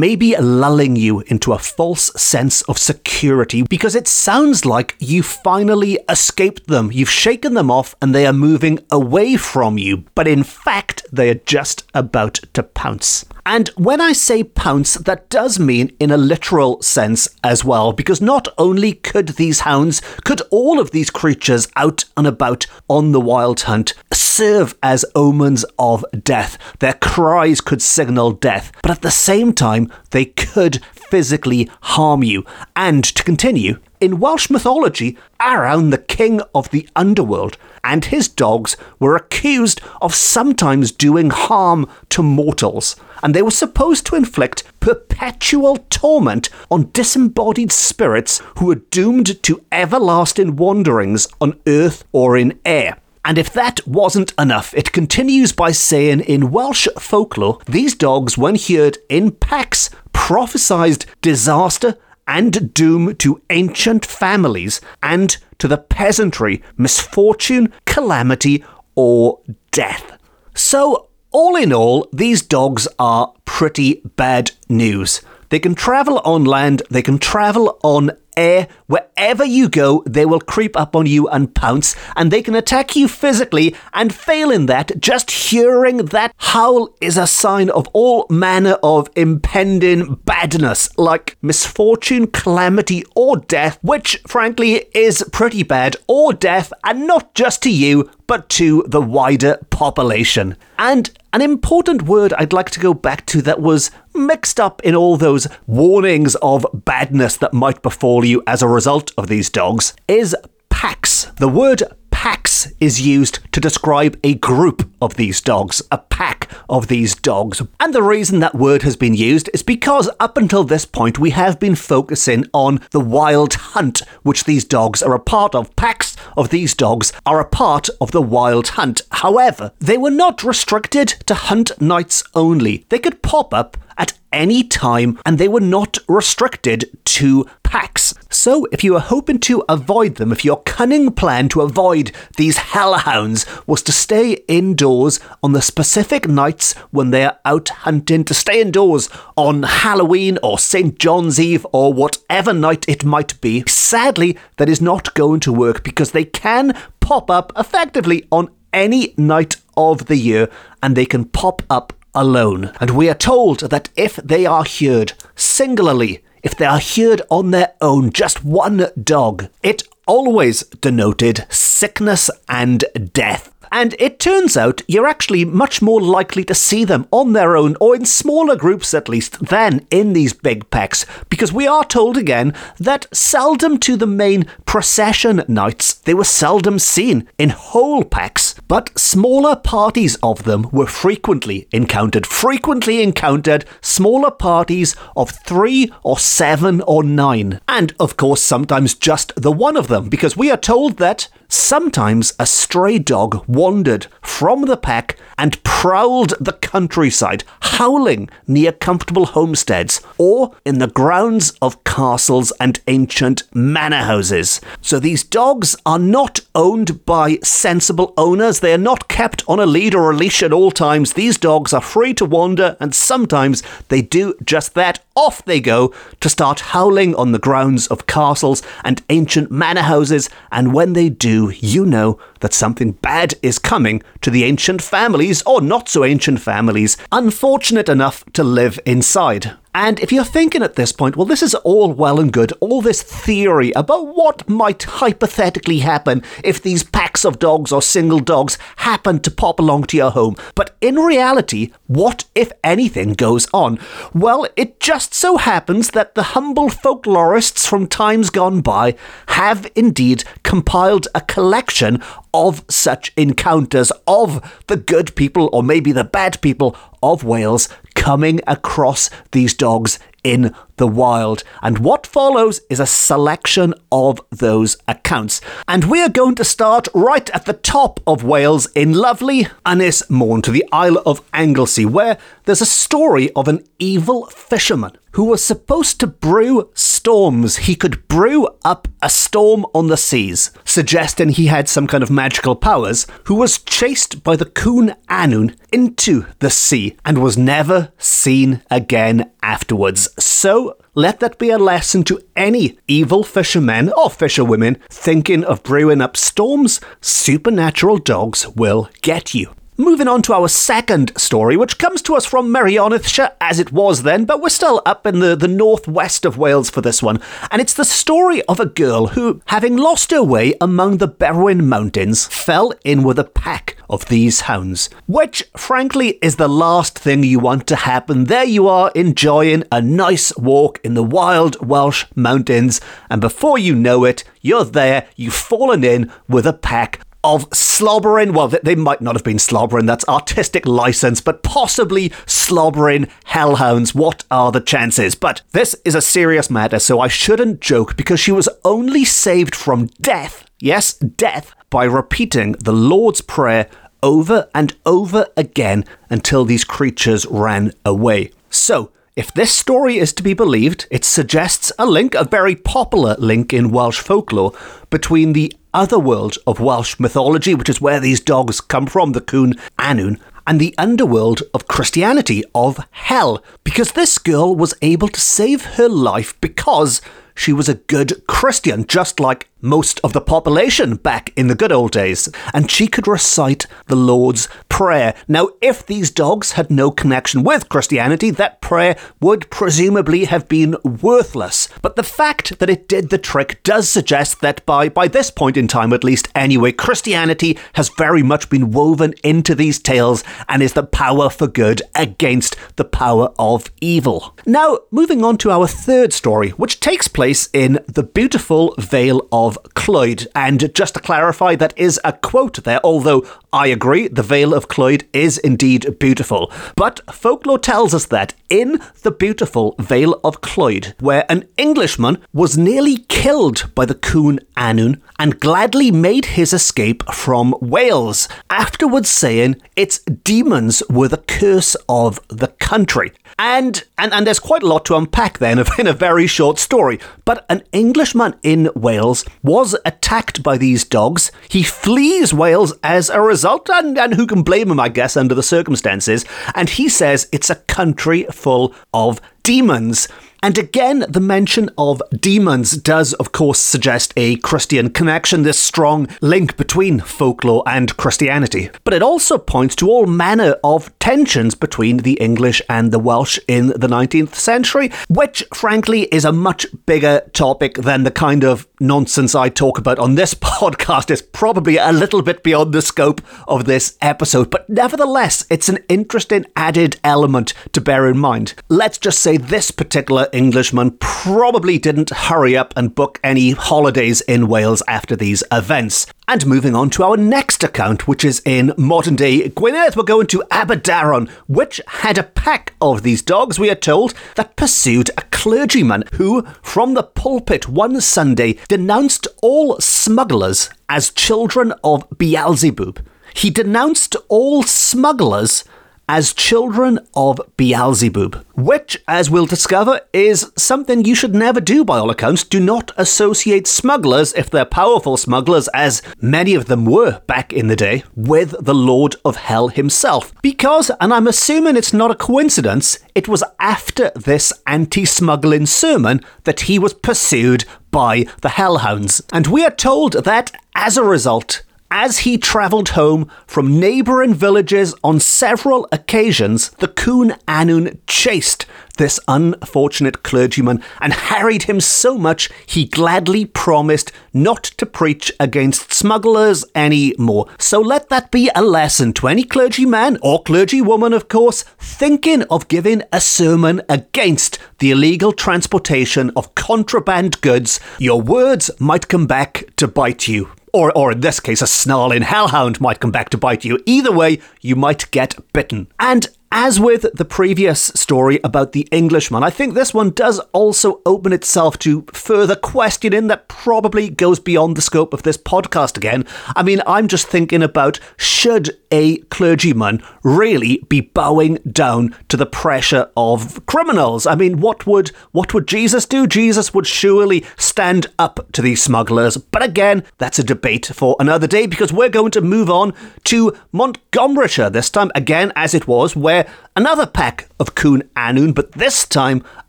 Maybe 0.00 0.36
lulling 0.36 0.96
you 0.96 1.20
into 1.20 1.52
a 1.52 1.58
false 1.58 2.12
sense 2.20 2.62
of 2.62 2.78
security 2.78 3.62
because 3.62 3.94
it 3.94 4.06
sounds 4.06 4.64
like 4.64 4.94
you 4.98 5.22
finally 5.22 5.98
escaped 6.08 6.66
them. 6.66 6.92
You've 6.92 7.10
shaken 7.10 7.54
them 7.54 7.70
off 7.70 7.94
and 8.02 8.14
they 8.14 8.26
are 8.26 8.32
moving 8.32 8.78
away 8.90 9.36
from 9.36 9.78
you, 9.78 10.04
but 10.14 10.28
in 10.28 10.42
fact, 10.42 11.04
they 11.10 11.30
are 11.30 11.42
just 11.46 11.84
about 11.94 12.34
to 12.52 12.62
pounce. 12.62 13.24
And 13.46 13.68
when 13.76 14.00
I 14.00 14.12
say 14.12 14.42
pounce, 14.42 14.94
that 14.94 15.30
does 15.30 15.60
mean 15.60 15.94
in 16.00 16.10
a 16.10 16.16
literal 16.16 16.82
sense 16.82 17.28
as 17.44 17.64
well, 17.64 17.92
because 17.92 18.20
not 18.20 18.48
only 18.58 18.94
could 18.94 19.28
these 19.28 19.60
hounds, 19.60 20.02
could 20.24 20.42
all 20.50 20.80
of 20.80 20.90
these 20.90 21.10
creatures 21.10 21.68
out 21.76 22.06
and 22.16 22.26
about 22.26 22.66
on 22.88 23.12
the 23.12 23.20
wild 23.20 23.60
hunt 23.60 23.94
serve 24.12 24.74
as 24.82 25.04
omens 25.14 25.64
of 25.78 26.04
death. 26.24 26.58
Their 26.80 26.94
cries 26.94 27.60
could 27.60 27.80
signal 27.80 28.32
death, 28.32 28.72
but 28.82 28.90
at 28.90 29.02
the 29.02 29.12
same 29.12 29.52
time, 29.52 29.92
they 30.10 30.24
could 30.24 30.84
physically 30.92 31.70
harm 31.82 32.24
you. 32.24 32.44
And 32.74 33.04
to 33.04 33.22
continue, 33.22 33.78
in 34.00 34.20
Welsh 34.20 34.50
mythology, 34.50 35.16
Arawn, 35.40 35.90
the 35.90 35.98
king 35.98 36.40
of 36.54 36.70
the 36.70 36.88
underworld, 36.96 37.56
and 37.82 38.06
his 38.06 38.28
dogs 38.28 38.76
were 38.98 39.16
accused 39.16 39.80
of 40.02 40.14
sometimes 40.14 40.92
doing 40.92 41.30
harm 41.30 41.88
to 42.10 42.22
mortals, 42.22 42.96
and 43.22 43.34
they 43.34 43.42
were 43.42 43.50
supposed 43.50 44.06
to 44.06 44.16
inflict 44.16 44.64
perpetual 44.80 45.78
torment 45.90 46.48
on 46.70 46.90
disembodied 46.92 47.72
spirits 47.72 48.42
who 48.58 48.66
were 48.66 48.74
doomed 48.90 49.42
to 49.42 49.64
everlasting 49.72 50.56
wanderings 50.56 51.26
on 51.40 51.58
earth 51.66 52.04
or 52.12 52.36
in 52.36 52.58
air. 52.64 52.98
And 53.24 53.38
if 53.38 53.52
that 53.54 53.84
wasn't 53.88 54.32
enough, 54.38 54.72
it 54.74 54.92
continues 54.92 55.50
by 55.50 55.72
saying 55.72 56.20
in 56.20 56.52
Welsh 56.52 56.86
folklore, 56.96 57.58
these 57.66 57.96
dogs, 57.96 58.38
when 58.38 58.54
heard 58.54 58.98
in 59.08 59.32
packs, 59.32 59.90
prophesied 60.12 61.06
disaster 61.22 61.96
and 62.26 62.72
doom 62.74 63.14
to 63.16 63.40
ancient 63.50 64.04
families 64.04 64.80
and 65.02 65.36
to 65.58 65.68
the 65.68 65.78
peasantry, 65.78 66.62
misfortune, 66.76 67.72
calamity, 67.84 68.64
or 68.94 69.40
death. 69.70 70.18
So, 70.54 71.08
all 71.30 71.56
in 71.56 71.72
all, 71.72 72.08
these 72.12 72.42
dogs 72.42 72.88
are 72.98 73.34
pretty 73.44 74.02
bad 74.16 74.52
news. 74.68 75.20
They 75.50 75.58
can 75.58 75.74
travel 75.74 76.20
on 76.24 76.44
land, 76.44 76.82
they 76.90 77.02
can 77.02 77.18
travel 77.18 77.78
on 77.82 78.10
air. 78.36 78.68
Wherever 78.86 79.44
you 79.44 79.68
go, 79.68 80.02
they 80.06 80.26
will 80.26 80.40
creep 80.40 80.76
up 80.76 80.94
on 80.94 81.06
you 81.06 81.28
and 81.28 81.54
pounce, 81.54 81.96
and 82.14 82.30
they 82.30 82.42
can 82.42 82.54
attack 82.54 82.94
you 82.94 83.08
physically. 83.08 83.74
And 83.92 84.14
failing 84.14 84.66
that, 84.66 85.00
just 85.00 85.30
hearing 85.30 85.98
that 86.06 86.34
howl 86.36 86.94
is 87.00 87.16
a 87.16 87.26
sign 87.26 87.70
of 87.70 87.88
all 87.92 88.26
manner 88.30 88.78
of 88.82 89.08
impending 89.16 90.16
badness, 90.24 90.96
like 90.98 91.36
misfortune, 91.42 92.26
calamity, 92.26 93.04
or 93.14 93.38
death, 93.38 93.78
which 93.82 94.20
frankly 94.26 94.86
is 94.94 95.24
pretty 95.32 95.62
bad, 95.62 95.96
or 96.06 96.32
death, 96.32 96.72
and 96.84 97.06
not 97.06 97.34
just 97.34 97.62
to 97.62 97.70
you, 97.70 98.10
but 98.26 98.48
to 98.48 98.84
the 98.86 99.00
wider 99.00 99.58
population. 99.70 100.56
And 100.78 101.10
an 101.36 101.42
important 101.42 102.04
word 102.04 102.32
I'd 102.38 102.54
like 102.54 102.70
to 102.70 102.80
go 102.80 102.94
back 102.94 103.26
to 103.26 103.42
that 103.42 103.60
was 103.60 103.90
mixed 104.14 104.58
up 104.58 104.80
in 104.82 104.96
all 104.96 105.18
those 105.18 105.46
warnings 105.66 106.34
of 106.36 106.64
badness 106.72 107.36
that 107.36 107.52
might 107.52 107.82
befall 107.82 108.24
you 108.24 108.42
as 108.46 108.62
a 108.62 108.68
result 108.68 109.12
of 109.18 109.28
these 109.28 109.50
dogs 109.50 109.92
is 110.08 110.34
packs. 110.70 111.26
The 111.38 111.50
word 111.50 111.82
packs 112.16 112.72
is 112.80 113.06
used 113.06 113.40
to 113.52 113.60
describe 113.60 114.18
a 114.24 114.32
group 114.36 114.90
of 115.02 115.16
these 115.16 115.38
dogs, 115.42 115.82
a 115.92 115.98
pack 115.98 116.50
of 116.66 116.88
these 116.88 117.14
dogs. 117.14 117.60
And 117.78 117.92
the 117.92 118.02
reason 118.02 118.40
that 118.40 118.54
word 118.54 118.84
has 118.84 118.96
been 118.96 119.12
used 119.12 119.50
is 119.52 119.62
because 119.62 120.08
up 120.18 120.38
until 120.38 120.64
this 120.64 120.86
point 120.86 121.18
we 121.18 121.30
have 121.30 121.60
been 121.60 121.74
focusing 121.74 122.46
on 122.54 122.80
the 122.90 123.00
wild 123.00 123.52
hunt, 123.52 124.00
which 124.22 124.44
these 124.44 124.64
dogs 124.64 125.02
are 125.02 125.14
a 125.14 125.20
part 125.20 125.54
of. 125.54 125.76
Packs 125.76 126.16
of 126.38 126.48
these 126.48 126.74
dogs 126.74 127.12
are 127.26 127.38
a 127.38 127.44
part 127.44 127.90
of 128.00 128.12
the 128.12 128.22
wild 128.22 128.68
hunt. 128.68 129.02
However, 129.10 129.72
they 129.78 129.98
were 129.98 130.10
not 130.10 130.42
restricted 130.42 131.08
to 131.26 131.34
hunt 131.34 131.78
nights 131.82 132.24
only. 132.34 132.86
They 132.88 132.98
could 132.98 133.20
pop 133.20 133.52
up 133.52 133.76
at 133.98 134.12
any 134.32 134.62
time 134.62 135.18
and 135.24 135.38
they 135.38 135.48
were 135.48 135.60
not 135.60 135.98
restricted 136.08 136.84
to 137.04 137.46
packs. 137.62 138.14
So, 138.30 138.66
if 138.66 138.84
you 138.84 138.94
are 138.94 139.00
hoping 139.00 139.38
to 139.40 139.64
avoid 139.68 140.16
them, 140.16 140.30
if 140.30 140.44
your 140.44 140.62
cunning 140.62 141.12
plan 141.12 141.48
to 141.50 141.62
avoid 141.62 142.12
these 142.36 142.58
hellhounds 142.58 143.46
was 143.66 143.82
to 143.82 143.92
stay 143.92 144.32
indoors 144.46 145.18
on 145.42 145.52
the 145.52 145.62
specific 145.62 146.28
nights 146.28 146.74
when 146.90 147.10
they 147.10 147.24
are 147.24 147.38
out 147.44 147.68
hunting, 147.70 148.24
to 148.24 148.34
stay 148.34 148.60
indoors 148.60 149.08
on 149.36 149.62
Halloween 149.62 150.38
or 150.42 150.58
St. 150.58 150.98
John's 150.98 151.40
Eve 151.40 151.66
or 151.72 151.92
whatever 151.92 152.52
night 152.52 152.84
it 152.88 153.04
might 153.04 153.40
be, 153.40 153.64
sadly, 153.66 154.36
that 154.58 154.68
is 154.68 154.80
not 154.80 155.14
going 155.14 155.40
to 155.40 155.52
work 155.52 155.82
because 155.82 156.10
they 156.10 156.24
can 156.24 156.76
pop 157.00 157.30
up 157.30 157.52
effectively 157.56 158.26
on 158.30 158.50
any 158.72 159.14
night 159.16 159.56
of 159.76 160.06
the 160.06 160.16
year 160.16 160.48
and 160.82 160.96
they 160.96 161.06
can 161.06 161.24
pop 161.24 161.62
up 161.70 161.92
alone. 162.16 162.72
And 162.80 162.90
we 162.90 163.08
are 163.08 163.14
told 163.14 163.60
that 163.70 163.90
if 163.94 164.16
they 164.16 164.46
are 164.46 164.64
heard 164.64 165.12
singularly, 165.36 166.24
if 166.42 166.56
they 166.56 166.64
are 166.64 166.80
heard 166.80 167.22
on 167.30 167.50
their 167.50 167.74
own, 167.80 168.10
just 168.12 168.44
one 168.44 168.88
dog, 169.02 169.48
it 169.62 169.82
always 170.06 170.62
denoted 170.64 171.44
sickness 171.48 172.30
and 172.48 172.84
death. 173.12 173.52
And 173.76 173.94
it 173.98 174.18
turns 174.18 174.56
out 174.56 174.80
you're 174.88 175.06
actually 175.06 175.44
much 175.44 175.82
more 175.82 176.00
likely 176.00 176.44
to 176.44 176.54
see 176.54 176.82
them 176.82 177.06
on 177.10 177.34
their 177.34 177.58
own, 177.58 177.76
or 177.78 177.94
in 177.94 178.06
smaller 178.06 178.56
groups 178.56 178.94
at 178.94 179.06
least, 179.06 179.38
than 179.50 179.86
in 179.90 180.14
these 180.14 180.32
big 180.32 180.70
packs, 180.70 181.04
because 181.28 181.52
we 181.52 181.66
are 181.66 181.84
told 181.84 182.16
again 182.16 182.54
that 182.78 183.04
seldom 183.14 183.76
to 183.80 183.94
the 183.94 184.06
main 184.06 184.46
procession 184.64 185.42
nights 185.46 185.92
they 185.92 186.14
were 186.14 186.24
seldom 186.24 186.78
seen 186.78 187.28
in 187.36 187.50
whole 187.50 188.02
packs, 188.02 188.54
but 188.66 188.98
smaller 188.98 189.56
parties 189.56 190.16
of 190.22 190.44
them 190.44 190.70
were 190.72 190.86
frequently 190.86 191.68
encountered. 191.70 192.26
Frequently 192.26 193.02
encountered 193.02 193.66
smaller 193.82 194.30
parties 194.30 194.96
of 195.14 195.28
three 195.30 195.92
or 196.02 196.18
seven 196.18 196.80
or 196.86 197.04
nine, 197.04 197.60
and 197.68 197.92
of 198.00 198.16
course 198.16 198.40
sometimes 198.40 198.94
just 198.94 199.34
the 199.36 199.52
one 199.52 199.76
of 199.76 199.88
them, 199.88 200.08
because 200.08 200.34
we 200.34 200.50
are 200.50 200.56
told 200.56 200.96
that 200.96 201.28
Sometimes 201.48 202.32
a 202.38 202.46
stray 202.46 202.98
dog 202.98 203.44
wandered 203.48 204.06
from 204.22 204.62
the 204.62 204.76
pack 204.76 205.16
and 205.38 205.62
prowled 205.62 206.34
the 206.40 206.54
countryside, 206.54 207.44
howling 207.60 208.28
near 208.46 208.72
comfortable 208.72 209.26
homesteads 209.26 210.00
or 210.18 210.54
in 210.64 210.78
the 210.78 210.86
grounds 210.86 211.50
of 211.62 211.82
castles 211.84 212.52
and 212.58 212.80
ancient 212.86 213.42
manor 213.54 214.02
houses. 214.02 214.60
So 214.80 214.98
these 214.98 215.22
dogs 215.22 215.76
are 215.84 215.98
not 215.98 216.40
owned 216.54 217.04
by 217.04 217.38
sensible 217.42 218.14
owners. 218.16 218.60
They 218.60 218.72
are 218.72 218.78
not 218.78 219.08
kept 219.08 219.44
on 219.46 219.60
a 219.60 219.66
lead 219.66 219.94
or 219.94 220.10
a 220.10 220.16
leash 220.16 220.42
at 220.42 220.52
all 220.52 220.70
times. 220.70 221.12
These 221.12 221.38
dogs 221.38 221.72
are 221.72 221.80
free 221.80 222.14
to 222.14 222.24
wander, 222.24 222.76
and 222.80 222.94
sometimes 222.94 223.62
they 223.88 224.02
do 224.02 224.34
just 224.44 224.74
that. 224.74 225.00
Off 225.14 225.42
they 225.44 225.60
go 225.60 225.94
to 226.20 226.28
start 226.28 226.60
howling 226.60 227.14
on 227.14 227.32
the 227.32 227.38
grounds 227.38 227.86
of 227.86 228.06
castles 228.06 228.62
and 228.84 229.02
ancient 229.08 229.50
manor 229.50 229.82
houses, 229.82 230.28
and 230.50 230.74
when 230.74 230.92
they 230.92 231.08
do, 231.08 231.35
you 231.44 231.84
know 231.86 232.18
that 232.40 232.54
something 232.54 232.92
bad 232.92 233.34
is 233.42 233.58
coming 233.58 234.02
to 234.20 234.30
the 234.30 234.44
ancient 234.44 234.82
families 234.82 235.42
or 235.46 235.60
not 235.60 235.88
so 235.88 236.04
ancient 236.04 236.40
families, 236.40 236.96
unfortunate 237.12 237.88
enough 237.88 238.24
to 238.32 238.42
live 238.42 238.78
inside. 238.84 239.52
And 239.76 240.00
if 240.00 240.10
you're 240.10 240.24
thinking 240.24 240.62
at 240.62 240.76
this 240.76 240.90
point, 240.90 241.16
well, 241.16 241.26
this 241.26 241.42
is 241.42 241.54
all 241.56 241.92
well 241.92 242.18
and 242.18 242.32
good, 242.32 242.50
all 242.60 242.80
this 242.80 243.02
theory 243.02 243.72
about 243.72 244.06
what 244.06 244.48
might 244.48 244.84
hypothetically 244.84 245.80
happen 245.80 246.22
if 246.42 246.62
these 246.62 246.82
packs 246.82 247.26
of 247.26 247.38
dogs 247.38 247.72
or 247.72 247.82
single 247.82 248.20
dogs 248.20 248.56
happen 248.76 249.20
to 249.20 249.30
pop 249.30 249.60
along 249.60 249.84
to 249.84 249.96
your 249.98 250.12
home. 250.12 250.34
But 250.54 250.74
in 250.80 250.96
reality, 250.96 251.72
what, 251.88 252.24
if 252.34 252.52
anything, 252.64 253.12
goes 253.12 253.48
on? 253.52 253.78
Well, 254.14 254.48
it 254.56 254.80
just 254.80 255.12
so 255.12 255.36
happens 255.36 255.90
that 255.90 256.14
the 256.14 256.22
humble 256.22 256.70
folklorists 256.70 257.66
from 257.68 257.86
times 257.86 258.30
gone 258.30 258.62
by 258.62 258.94
have 259.28 259.70
indeed 259.74 260.24
compiled 260.42 261.06
a 261.14 261.20
collection 261.20 262.02
of 262.32 262.64
such 262.70 263.12
encounters 263.14 263.92
of 264.06 264.40
the 264.68 264.78
good 264.78 265.14
people 265.16 265.50
or 265.52 265.62
maybe 265.62 265.92
the 265.92 266.02
bad 266.02 266.40
people 266.40 266.74
of 267.02 267.24
Wales 267.24 267.68
coming 267.96 268.40
across 268.46 269.10
these 269.32 269.52
dogs 269.52 269.98
in 270.26 270.52
the 270.76 270.88
wild. 270.88 271.44
And 271.62 271.78
what 271.78 272.06
follows 272.06 272.60
is 272.68 272.80
a 272.80 272.86
selection 272.86 273.72
of 273.92 274.20
those 274.30 274.76
accounts. 274.88 275.40
And 275.68 275.84
we 275.84 276.02
are 276.02 276.08
going 276.08 276.34
to 276.34 276.44
start 276.44 276.88
right 276.92 277.30
at 277.30 277.46
the 277.46 277.52
top 277.52 278.00
of 278.06 278.24
Wales 278.24 278.66
in 278.74 278.92
lovely 278.92 279.44
Ynys 279.64 280.02
Môn 280.10 280.42
to 280.42 280.50
the 280.50 280.64
Isle 280.72 281.00
of 281.06 281.22
Anglesey, 281.32 281.86
where 281.86 282.18
there's 282.44 282.60
a 282.60 282.66
story 282.66 283.30
of 283.32 283.46
an 283.46 283.64
evil 283.78 284.26
fisherman 284.26 284.98
who 285.12 285.24
was 285.24 285.42
supposed 285.42 285.98
to 285.98 286.06
brew 286.06 286.68
storms. 286.74 287.56
He 287.56 287.74
could 287.74 288.06
brew 288.06 288.48
up 288.66 288.86
a 289.00 289.08
storm 289.08 289.64
on 289.72 289.86
the 289.86 289.96
seas, 289.96 290.50
suggesting 290.66 291.30
he 291.30 291.46
had 291.46 291.70
some 291.70 291.86
kind 291.86 292.02
of 292.02 292.10
magical 292.10 292.54
powers, 292.54 293.06
who 293.24 293.36
was 293.36 293.56
chased 293.56 294.22
by 294.22 294.36
the 294.36 294.44
Cŵn 294.44 294.94
Annwn 295.08 295.56
into 295.72 296.26
the 296.40 296.50
sea 296.50 296.98
and 297.02 297.16
was 297.16 297.38
never 297.38 297.92
seen 297.96 298.60
again 298.70 299.30
afterwards. 299.42 300.06
So 300.18 300.76
let 300.94 301.20
that 301.20 301.38
be 301.38 301.50
a 301.50 301.58
lesson 301.58 302.02
to 302.04 302.20
any 302.34 302.78
evil 302.88 303.22
fishermen 303.22 303.92
or 303.96 304.10
fisherwomen 304.10 304.78
thinking 304.90 305.44
of 305.44 305.62
brewing 305.62 306.00
up 306.00 306.16
storms. 306.16 306.80
Supernatural 307.00 307.98
dogs 307.98 308.48
will 308.48 308.88
get 309.02 309.34
you. 309.34 309.54
Moving 309.78 310.08
on 310.08 310.22
to 310.22 310.32
our 310.32 310.48
second 310.48 311.12
story, 311.18 311.54
which 311.54 311.76
comes 311.76 312.00
to 312.02 312.14
us 312.14 312.24
from 312.24 312.48
Merionethshire 312.48 313.32
as 313.42 313.60
it 313.60 313.72
was 313.72 314.04
then, 314.04 314.24
but 314.24 314.40
we're 314.40 314.48
still 314.48 314.80
up 314.86 315.06
in 315.06 315.18
the, 315.18 315.36
the 315.36 315.48
northwest 315.48 316.24
of 316.24 316.38
Wales 316.38 316.70
for 316.70 316.80
this 316.80 317.02
one. 317.02 317.20
And 317.50 317.60
it's 317.60 317.74
the 317.74 317.84
story 317.84 318.40
of 318.44 318.58
a 318.58 318.64
girl 318.64 319.08
who, 319.08 319.42
having 319.48 319.76
lost 319.76 320.12
her 320.12 320.22
way 320.22 320.54
among 320.62 320.96
the 320.96 321.08
Berwyn 321.08 321.64
Mountains, 321.64 322.26
fell 322.26 322.72
in 322.84 323.02
with 323.02 323.18
a 323.18 323.24
pack 323.24 323.76
of 323.90 324.06
these 324.06 324.40
hounds. 324.42 324.88
Which, 325.06 325.44
frankly, 325.54 326.18
is 326.22 326.36
the 326.36 326.48
last 326.48 326.98
thing 326.98 327.22
you 327.22 327.38
want 327.38 327.66
to 327.66 327.76
happen. 327.76 328.24
There 328.24 328.44
you 328.44 328.68
are 328.68 328.90
enjoying 328.94 329.64
a 329.70 329.82
nice 329.82 330.34
walk 330.38 330.80
in 330.84 330.94
the 330.94 331.02
wild 331.02 331.64
Welsh 331.66 332.06
mountains, 332.14 332.80
and 333.10 333.20
before 333.20 333.58
you 333.58 333.74
know 333.74 334.04
it, 334.04 334.24
you're 334.40 334.64
there, 334.64 335.06
you've 335.16 335.34
fallen 335.34 335.84
in 335.84 336.10
with 336.28 336.46
a 336.46 336.54
pack 336.54 337.05
of 337.26 337.48
slobbering, 337.52 338.32
well, 338.32 338.46
they 338.46 338.76
might 338.76 339.00
not 339.00 339.16
have 339.16 339.24
been 339.24 339.40
slobbering, 339.40 339.84
that's 339.84 340.06
artistic 340.08 340.64
license, 340.64 341.20
but 341.20 341.42
possibly 341.42 342.12
slobbering 342.24 343.08
hellhounds. 343.24 343.94
What 343.94 344.24
are 344.30 344.52
the 344.52 344.60
chances? 344.60 345.16
But 345.16 345.42
this 345.50 345.74
is 345.84 345.96
a 345.96 346.00
serious 346.00 346.48
matter, 346.50 346.78
so 346.78 347.00
I 347.00 347.08
shouldn't 347.08 347.60
joke 347.60 347.96
because 347.96 348.20
she 348.20 348.30
was 348.30 348.48
only 348.64 349.04
saved 349.04 349.56
from 349.56 349.86
death, 350.00 350.48
yes, 350.60 350.94
death, 350.94 351.52
by 351.68 351.84
repeating 351.84 352.52
the 352.52 352.72
Lord's 352.72 353.20
Prayer 353.20 353.68
over 354.04 354.48
and 354.54 354.76
over 354.86 355.26
again 355.36 355.84
until 356.08 356.44
these 356.44 356.64
creatures 356.64 357.26
ran 357.26 357.72
away. 357.84 358.30
So, 358.50 358.92
if 359.16 359.32
this 359.32 359.56
story 359.56 359.96
is 359.96 360.12
to 360.12 360.22
be 360.22 360.34
believed, 360.34 360.86
it 360.90 361.02
suggests 361.02 361.72
a 361.78 361.86
link, 361.86 362.14
a 362.14 362.24
very 362.24 362.54
popular 362.54 363.16
link 363.18 363.54
in 363.54 363.70
Welsh 363.70 363.98
folklore, 363.98 364.52
between 364.90 365.32
the 365.32 365.56
otherworld 365.72 366.36
of 366.46 366.60
Welsh 366.60 367.00
mythology, 367.00 367.54
which 367.54 367.70
is 367.70 367.80
where 367.80 367.98
these 367.98 368.20
dogs 368.20 368.60
come 368.60 368.84
from, 368.84 369.12
the 369.12 369.22
Cŵn 369.22 369.58
Annwn, 369.78 370.20
and 370.46 370.60
the 370.60 370.74
underworld 370.76 371.42
of 371.54 371.66
Christianity, 371.66 372.44
of 372.54 372.78
hell, 372.90 373.42
because 373.64 373.92
this 373.92 374.18
girl 374.18 374.54
was 374.54 374.74
able 374.82 375.08
to 375.08 375.20
save 375.20 375.64
her 375.76 375.88
life 375.88 376.38
because 376.42 377.00
she 377.36 377.52
was 377.52 377.68
a 377.68 377.74
good 377.74 378.26
Christian, 378.26 378.86
just 378.86 379.20
like 379.20 379.48
most 379.60 380.00
of 380.04 380.12
the 380.12 380.20
population 380.20 380.96
back 380.96 381.32
in 381.36 381.48
the 381.48 381.54
good 381.54 381.72
old 381.72 381.90
days, 381.90 382.28
and 382.54 382.70
she 382.70 382.86
could 382.86 383.06
recite 383.06 383.66
the 383.86 383.96
Lord's 383.96 384.48
Prayer. 384.68 385.14
Now, 385.26 385.48
if 385.62 385.86
these 385.86 386.10
dogs 386.10 386.52
had 386.52 386.70
no 386.70 386.90
connection 386.90 387.42
with 387.42 387.70
Christianity, 387.70 388.30
that 388.32 388.60
prayer 388.60 388.96
would 389.20 389.48
presumably 389.50 390.26
have 390.26 390.48
been 390.48 390.76
worthless. 390.84 391.68
But 391.80 391.96
the 391.96 392.02
fact 392.02 392.58
that 392.58 392.68
it 392.68 392.86
did 392.86 393.08
the 393.08 393.16
trick 393.16 393.62
does 393.62 393.88
suggest 393.88 394.42
that 394.42 394.64
by, 394.66 394.90
by 394.90 395.08
this 395.08 395.30
point 395.30 395.56
in 395.56 395.66
time, 395.66 395.94
at 395.94 396.04
least 396.04 396.28
anyway, 396.34 396.72
Christianity 396.72 397.58
has 397.72 397.88
very 397.88 398.22
much 398.22 398.50
been 398.50 398.70
woven 398.70 399.14
into 399.24 399.54
these 399.54 399.78
tales 399.78 400.22
and 400.48 400.62
is 400.62 400.74
the 400.74 400.82
power 400.82 401.30
for 401.30 401.46
good 401.46 401.80
against 401.94 402.56
the 402.76 402.84
power 402.84 403.32
of 403.38 403.70
evil. 403.80 404.36
Now, 404.44 404.80
moving 404.90 405.24
on 405.24 405.38
to 405.38 405.50
our 405.50 405.66
third 405.66 406.12
story, 406.12 406.50
which 406.50 406.80
takes 406.80 407.08
place 407.08 407.25
in 407.52 407.80
the 407.86 408.04
beautiful 408.04 408.72
Vale 408.78 409.26
of 409.32 409.58
Clwyd. 409.74 410.28
And 410.34 410.72
just 410.74 410.94
to 410.94 411.00
clarify, 411.00 411.56
that 411.56 411.76
is 411.76 411.98
a 412.04 412.12
quote 412.12 412.62
there, 412.62 412.80
although 412.84 413.26
I 413.52 413.66
agree, 413.66 414.06
the 414.06 414.22
Vale 414.22 414.54
of 414.54 414.68
Clwyd 414.68 415.04
is 415.12 415.38
indeed 415.38 415.98
beautiful. 415.98 416.52
But 416.76 417.00
folklore 417.12 417.58
tells 417.58 417.94
us 417.94 418.06
that 418.06 418.34
in 418.48 418.80
the 419.02 419.10
beautiful 419.10 419.74
Vale 419.80 420.20
of 420.22 420.40
Clwyd, 420.40 420.94
where 421.00 421.24
an 421.28 421.48
Englishman 421.56 422.18
was 422.32 422.56
nearly 422.56 422.98
killed 423.08 423.70
by 423.74 423.86
the 423.86 423.94
Cŵn 423.94 424.38
Annwn 424.56 425.00
and 425.18 425.40
gladly 425.40 425.90
made 425.90 426.26
his 426.26 426.52
escape 426.52 427.02
from 427.12 427.56
Wales, 427.60 428.28
afterwards 428.50 429.08
saying 429.08 429.60
its 429.74 429.98
demons 429.98 430.82
were 430.88 431.08
the 431.08 431.16
curse 431.16 431.74
of 431.88 432.20
the 432.28 432.48
country. 432.48 433.10
And, 433.38 433.84
and, 433.98 434.12
and 434.14 434.26
there's 434.26 434.38
quite 434.38 434.62
a 434.62 434.66
lot 434.66 434.84
to 434.86 434.96
unpack 434.96 435.38
then 435.38 435.62
in 435.78 435.86
a 435.86 435.92
very 435.92 436.26
short 436.26 436.58
story. 436.58 436.98
But 437.24 437.44
an 437.48 437.62
Englishman 437.72 438.34
in 438.42 438.70
Wales 438.74 439.24
was 439.42 439.76
attacked 439.84 440.42
by 440.42 440.56
these 440.56 440.84
dogs. 440.84 441.30
He 441.48 441.62
flees 441.62 442.32
Wales 442.32 442.72
as 442.82 443.10
a 443.10 443.20
result, 443.20 443.68
and, 443.70 443.98
and 443.98 444.14
who 444.14 444.26
can 444.26 444.42
blame 444.42 444.70
him, 444.70 444.80
I 444.80 444.88
guess, 444.88 445.16
under 445.16 445.34
the 445.34 445.42
circumstances. 445.42 446.24
And 446.54 446.68
he 446.68 446.88
says 446.88 447.28
it's 447.32 447.50
a 447.50 447.56
country 447.56 448.24
full 448.30 448.74
of 448.94 449.20
demons. 449.42 450.08
And 450.46 450.58
again, 450.58 451.04
the 451.08 451.18
mention 451.18 451.70
of 451.76 452.00
demons 452.12 452.76
does, 452.76 453.14
of 453.14 453.32
course, 453.32 453.58
suggest 453.58 454.12
a 454.16 454.36
Christian 454.36 454.90
connection, 454.90 455.42
this 455.42 455.58
strong 455.58 456.06
link 456.20 456.56
between 456.56 457.00
folklore 457.00 457.64
and 457.66 457.96
Christianity. 457.96 458.70
But 458.84 458.94
it 458.94 459.02
also 459.02 459.38
points 459.38 459.74
to 459.74 459.90
all 459.90 460.06
manner 460.06 460.54
of 460.62 460.96
tensions 461.00 461.56
between 461.56 461.96
the 461.96 462.12
English 462.20 462.62
and 462.68 462.92
the 462.92 463.00
Welsh 463.00 463.40
in 463.48 463.70
the 463.70 463.88
19th 463.88 464.36
century, 464.36 464.92
which, 465.08 465.42
frankly, 465.52 466.02
is 466.14 466.24
a 466.24 466.30
much 466.30 466.64
bigger 466.86 467.28
topic 467.32 467.74
than 467.74 468.04
the 468.04 468.12
kind 468.12 468.44
of 468.44 468.68
nonsense 468.78 469.34
I 469.34 469.48
talk 469.48 469.78
about 469.78 469.98
on 469.98 470.14
this 470.14 470.34
podcast. 470.34 471.10
It's 471.10 471.22
probably 471.22 471.76
a 471.76 471.90
little 471.90 472.22
bit 472.22 472.44
beyond 472.44 472.72
the 472.72 472.82
scope 472.82 473.20
of 473.48 473.64
this 473.64 473.98
episode, 474.00 474.50
but 474.50 474.68
nevertheless, 474.70 475.44
it's 475.50 475.68
an 475.68 475.78
interesting 475.88 476.46
added 476.54 477.00
element 477.02 477.52
to 477.72 477.80
bear 477.80 478.06
in 478.08 478.18
mind. 478.18 478.54
Let's 478.68 478.98
just 478.98 479.18
say 479.18 479.38
this 479.38 479.72
particular 479.72 480.28
Englishman 480.36 480.90
probably 481.00 481.78
didn't 481.78 482.10
hurry 482.10 482.58
up 482.58 482.74
and 482.76 482.94
book 482.94 483.18
any 483.24 483.52
holidays 483.52 484.20
in 484.20 484.48
Wales 484.48 484.82
after 484.86 485.16
these 485.16 485.42
events. 485.50 486.06
And 486.28 486.46
moving 486.46 486.74
on 486.74 486.90
to 486.90 487.04
our 487.04 487.16
next 487.16 487.64
account, 487.64 488.06
which 488.06 488.22
is 488.22 488.42
in 488.44 488.74
modern 488.76 489.16
day 489.16 489.48
Gwynedd, 489.48 489.96
we're 489.96 490.02
going 490.02 490.26
to 490.26 490.44
Aberdaron, 490.50 491.30
which 491.48 491.80
had 491.86 492.18
a 492.18 492.22
pack 492.22 492.74
of 492.82 493.02
these 493.02 493.22
dogs, 493.22 493.58
we 493.58 493.70
are 493.70 493.74
told, 493.74 494.12
that 494.34 494.56
pursued 494.56 495.08
a 495.16 495.22
clergyman 495.30 496.04
who, 496.12 496.42
from 496.60 496.92
the 496.92 497.02
pulpit 497.02 497.66
one 497.66 497.98
Sunday, 498.02 498.58
denounced 498.68 499.26
all 499.42 499.80
smugglers 499.80 500.68
as 500.90 501.10
children 501.12 501.72
of 501.82 502.06
Beelzebub. 502.18 503.00
He 503.32 503.48
denounced 503.48 504.16
all 504.28 504.62
smugglers 504.62 505.64
as 506.08 506.32
children 506.32 506.98
of 507.14 507.40
Beelzebub, 507.56 508.44
which, 508.54 509.02
as 509.08 509.30
we'll 509.30 509.46
discover, 509.46 510.00
is 510.12 510.52
something 510.56 511.04
you 511.04 511.14
should 511.14 511.34
never 511.34 511.60
do 511.60 511.84
by 511.84 511.98
all 511.98 512.10
accounts. 512.10 512.44
Do 512.44 512.60
not 512.60 512.92
associate 512.96 513.66
smugglers, 513.66 514.32
if 514.34 514.48
they're 514.48 514.64
powerful 514.64 515.16
smugglers, 515.16 515.68
as 515.74 516.02
many 516.20 516.54
of 516.54 516.66
them 516.66 516.84
were 516.84 517.20
back 517.26 517.52
in 517.52 517.66
the 517.66 517.76
day, 517.76 518.04
with 518.14 518.54
the 518.60 518.74
Lord 518.74 519.16
of 519.24 519.36
Hell 519.36 519.68
himself. 519.68 520.32
Because, 520.42 520.90
and 521.00 521.12
I'm 521.12 521.26
assuming 521.26 521.76
it's 521.76 521.92
not 521.92 522.10
a 522.10 522.14
coincidence, 522.14 522.98
it 523.14 523.28
was 523.28 523.42
after 523.58 524.10
this 524.14 524.52
anti 524.66 525.04
smuggling 525.04 525.66
sermon 525.66 526.20
that 526.44 526.60
he 526.60 526.78
was 526.78 526.94
pursued 526.94 527.64
by 527.90 528.26
the 528.42 528.50
Hellhounds. 528.50 529.22
And 529.32 529.46
we 529.46 529.64
are 529.64 529.70
told 529.70 530.12
that, 530.24 530.52
as 530.74 530.96
a 530.96 531.02
result, 531.02 531.62
as 531.90 532.18
he 532.20 532.36
travelled 532.36 532.90
home 532.90 533.30
from 533.46 533.78
neighbouring 533.78 534.34
villages 534.34 534.94
on 535.04 535.20
several 535.20 535.88
occasions, 535.92 536.70
the 536.78 536.88
Cŵn 536.88 537.38
Annwn 537.46 537.98
chased 538.06 538.66
this 538.96 539.20
unfortunate 539.28 540.22
clergyman 540.22 540.82
and 541.00 541.12
harried 541.12 541.64
him 541.64 541.80
so 541.80 542.16
much 542.16 542.50
he 542.66 542.86
gladly 542.86 543.44
promised 543.44 544.10
not 544.32 544.64
to 544.64 544.86
preach 544.86 545.30
against 545.38 545.92
smugglers 545.92 546.64
any 546.74 547.14
more. 547.18 547.46
So 547.58 547.80
let 547.80 548.08
that 548.08 548.30
be 548.30 548.50
a 548.54 548.62
lesson 548.62 549.12
to 549.14 549.28
any 549.28 549.44
clergyman 549.44 550.18
or 550.22 550.42
clergywoman, 550.42 551.14
of 551.14 551.28
course, 551.28 551.62
thinking 551.78 552.42
of 552.44 552.68
giving 552.68 553.02
a 553.12 553.20
sermon 553.20 553.82
against 553.88 554.58
the 554.78 554.90
illegal 554.90 555.32
transportation 555.32 556.30
of 556.36 556.54
contraband 556.54 557.40
goods. 557.42 557.80
Your 557.98 558.20
words 558.20 558.70
might 558.78 559.08
come 559.08 559.26
back 559.26 559.64
to 559.76 559.86
bite 559.86 560.26
you 560.28 560.50
or, 560.76 560.92
or 560.96 561.12
in 561.12 561.20
this 561.20 561.40
case, 561.40 561.62
a 561.62 561.66
snarling 561.66 562.20
hellhound 562.20 562.82
might 562.82 563.00
come 563.00 563.10
back 563.10 563.30
to 563.30 563.38
bite 563.38 563.64
you. 563.64 563.82
Either 563.86 564.12
way, 564.12 564.38
you 564.60 564.76
might 564.76 565.10
get 565.10 565.34
bitten. 565.54 565.86
And 565.98 566.28
As 566.52 566.78
with 566.78 567.06
the 567.12 567.24
previous 567.24 567.80
story 567.80 568.38
about 568.44 568.70
the 568.70 568.86
Englishman, 568.92 569.42
I 569.42 569.50
think 569.50 569.74
this 569.74 569.92
one 569.92 570.10
does 570.10 570.38
also 570.52 571.02
open 571.04 571.32
itself 571.32 571.76
to 571.80 572.06
further 572.12 572.54
questioning 572.54 573.26
that 573.26 573.48
probably 573.48 574.08
goes 574.08 574.38
beyond 574.38 574.76
the 574.76 574.80
scope 574.82 575.12
of 575.12 575.24
this 575.24 575.36
podcast 575.36 575.96
again. 575.96 576.24
I 576.54 576.62
mean, 576.62 576.82
I'm 576.86 577.08
just 577.08 577.26
thinking 577.26 577.64
about 577.64 577.98
should 578.16 578.70
a 578.92 579.18
clergyman 579.18 580.02
really 580.22 580.78
be 580.88 581.00
bowing 581.00 581.56
down 581.70 582.14
to 582.28 582.36
the 582.36 582.46
pressure 582.46 583.10
of 583.16 583.64
criminals? 583.66 584.26
I 584.26 584.34
mean, 584.34 584.60
what 584.60 584.86
would 584.86 585.08
what 585.32 585.52
would 585.52 585.66
Jesus 585.66 586.06
do? 586.06 586.26
Jesus 586.26 586.72
would 586.72 586.86
surely 586.86 587.44
stand 587.56 588.06
up 588.18 588.50
to 588.52 588.62
these 588.62 588.82
smugglers. 588.82 589.36
But 589.36 589.64
again, 589.64 590.04
that's 590.18 590.38
a 590.38 590.44
debate 590.44 590.86
for 590.86 591.16
another 591.18 591.46
day 591.46 591.66
because 591.66 591.92
we're 591.92 592.08
going 592.08 592.30
to 592.32 592.40
move 592.40 592.70
on 592.70 592.94
to 593.24 593.56
Montgomeryshire 593.72 594.72
this 594.72 594.90
time 594.90 595.10
again 595.14 595.52
as 595.56 595.74
it 595.74 595.88
was 595.88 596.14
where 596.14 596.45
another 596.74 597.06
pack 597.06 597.48
of 597.58 597.74
Cŵn 597.74 598.02
Annwn, 598.16 598.54
but 598.54 598.72
this 598.72 599.06
time 599.06 599.42